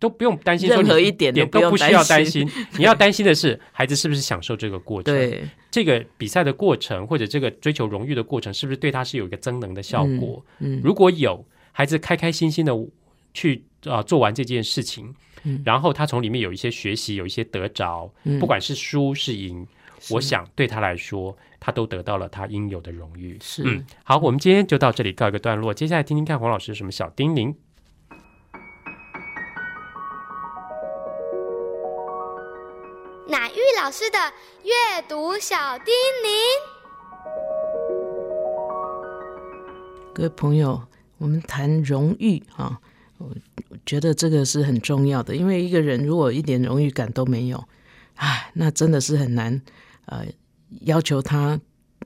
[0.00, 5.14] 都不用担心说你任何一点都不用都不需要担担心， 你要担心的是孩子是不是享受这个过程。
[5.14, 10.42] 对这个比赛的过程，或者这个追求荣誉的过程，是不是对他是有一个增能的效果？
[10.60, 12.72] 嗯如果有，孩子开开心心的
[13.34, 19.68] 去啊、呃做完这件事情，嗯然后他从里面有一些学习，有一些得着，嗯不管是输是赢，是
[20.10, 23.38] 我想对他来说，他都得到了他应有的荣誉。
[23.40, 27.54] 是嗯，好，我们今天就到这里告一个段落，接下来听听看黄老师什么小叮咛。
[33.28, 34.18] 乃玉老师的
[34.64, 35.94] 阅读小叮
[36.24, 36.28] 咛。
[40.12, 40.82] 各位朋友，
[41.18, 42.80] 我们谈荣誉啊，
[43.18, 43.28] 我
[43.68, 47.64] 我觉得这个是很重要的，因为一个人如果一点荣誉感都没有，
[48.16, 49.62] 唉，那真的是很难
[50.10, 50.26] 呃
[50.82, 51.58] 要求他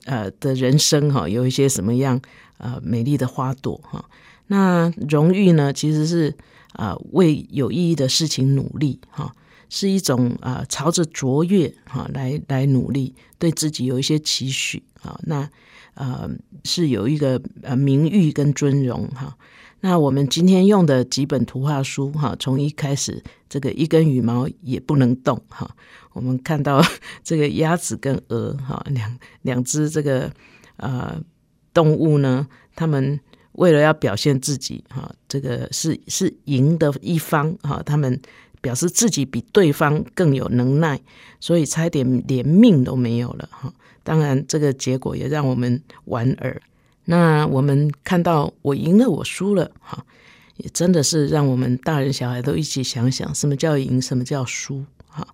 [0.05, 2.21] 呃的人生哈、有一些什么样
[2.57, 4.05] 呃美丽的花朵哈、
[4.47, 6.33] 那荣誉呢，其实是
[6.73, 9.33] 啊、为有意义的事情努力哈、
[9.69, 15.49] 是一种啊、朝着卓越哈、来来努力，对自己有一些期许啊、那
[15.93, 16.29] 呃
[16.63, 19.37] 是有一个呃名誉跟尊荣哈。
[19.85, 25.69] 那我们今天用的几本图画书哈，从一开始这个一根羽毛也不能动哈，
[26.13, 26.83] 我们看到
[27.23, 30.31] 这个鸭子跟鹅哈两两只这个
[30.77, 31.21] 呃
[31.71, 33.19] 动物呢，它们
[33.51, 38.19] 为了要表现自己哈，这个是是赢的一方哈，他们
[38.61, 40.99] 表示自己比对方更有能耐，
[41.39, 43.71] 所以差点连命都没有了哈。
[44.01, 46.59] 当然，这个结果也让我们莞尔。
[47.05, 50.03] 那我们看到我赢了，我输了，哈，
[50.57, 55.27] 也真的是让我们大人小孩都一起想想，什么叫赢，什么叫输，哈，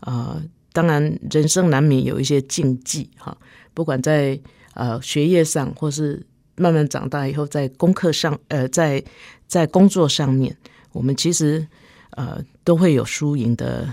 [0.00, 0.42] 呃，
[0.72, 3.36] 当然人生难免有一些禁忌，哈，
[3.74, 4.40] 不管在
[4.72, 9.04] 呃学业上，或是慢慢长大以后在功课上，呃，在
[9.46, 10.56] 在工作上面，
[10.92, 11.66] 我们其实
[12.12, 13.92] 呃都会有输赢的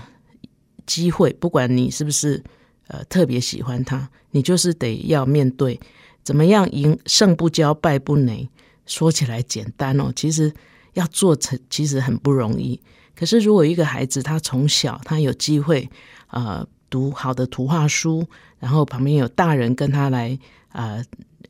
[0.86, 2.42] 机会，不管你是不是
[2.86, 5.78] 呃特别喜欢他，你就是得要面对。
[6.22, 8.48] 怎么样赢胜不骄败不馁？
[8.86, 10.52] 说起来简单哦，其实
[10.94, 12.80] 要做成其实很不容易。
[13.14, 15.88] 可是如果一个孩子他从小他有机会
[16.30, 18.26] 呃读好的图画书，
[18.58, 20.38] 然后旁边有大人跟他来
[20.72, 21.04] 呃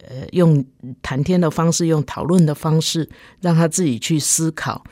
[0.06, 0.64] 呃用
[1.02, 3.08] 谈天的方式，用讨论的方式，
[3.40, 4.82] 让他自己去思考。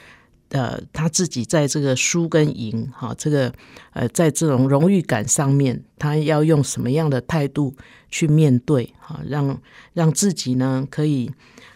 [0.57, 3.53] 呃他自己在这个输跟赢哈，这个
[3.93, 7.75] 呃在这种荣誉感上面，他要用什么样的态度
[8.11, 9.61] 去面对哈，让
[9.93, 11.31] 让自己呢可以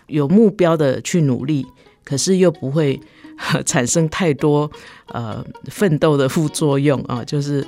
[0.07, 1.67] 有目标的去努力，
[2.05, 3.01] 可是又不会
[3.67, 4.71] 产生太多
[5.09, 7.67] 呃奋斗的副作用啊，就是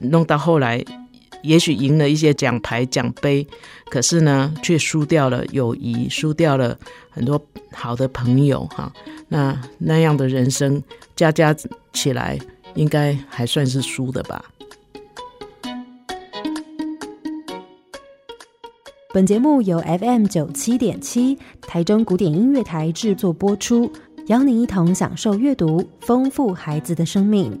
[0.00, 0.84] 弄到后来。
[1.42, 3.46] 也许赢了一些奖牌奖杯，
[3.90, 6.78] 可是呢，却输掉了友谊，输掉了
[7.10, 8.92] 很多好的朋友哈。
[9.28, 10.80] 那那样的人生，
[11.16, 11.54] 加加
[11.92, 12.38] 起来，
[12.74, 14.44] 应该还算是输的吧。
[19.12, 23.90] 本节目由 FM 九七点七台中古典音乐台制作播出，
[24.28, 27.60] 邀您一同享受阅读，丰富孩子的生命。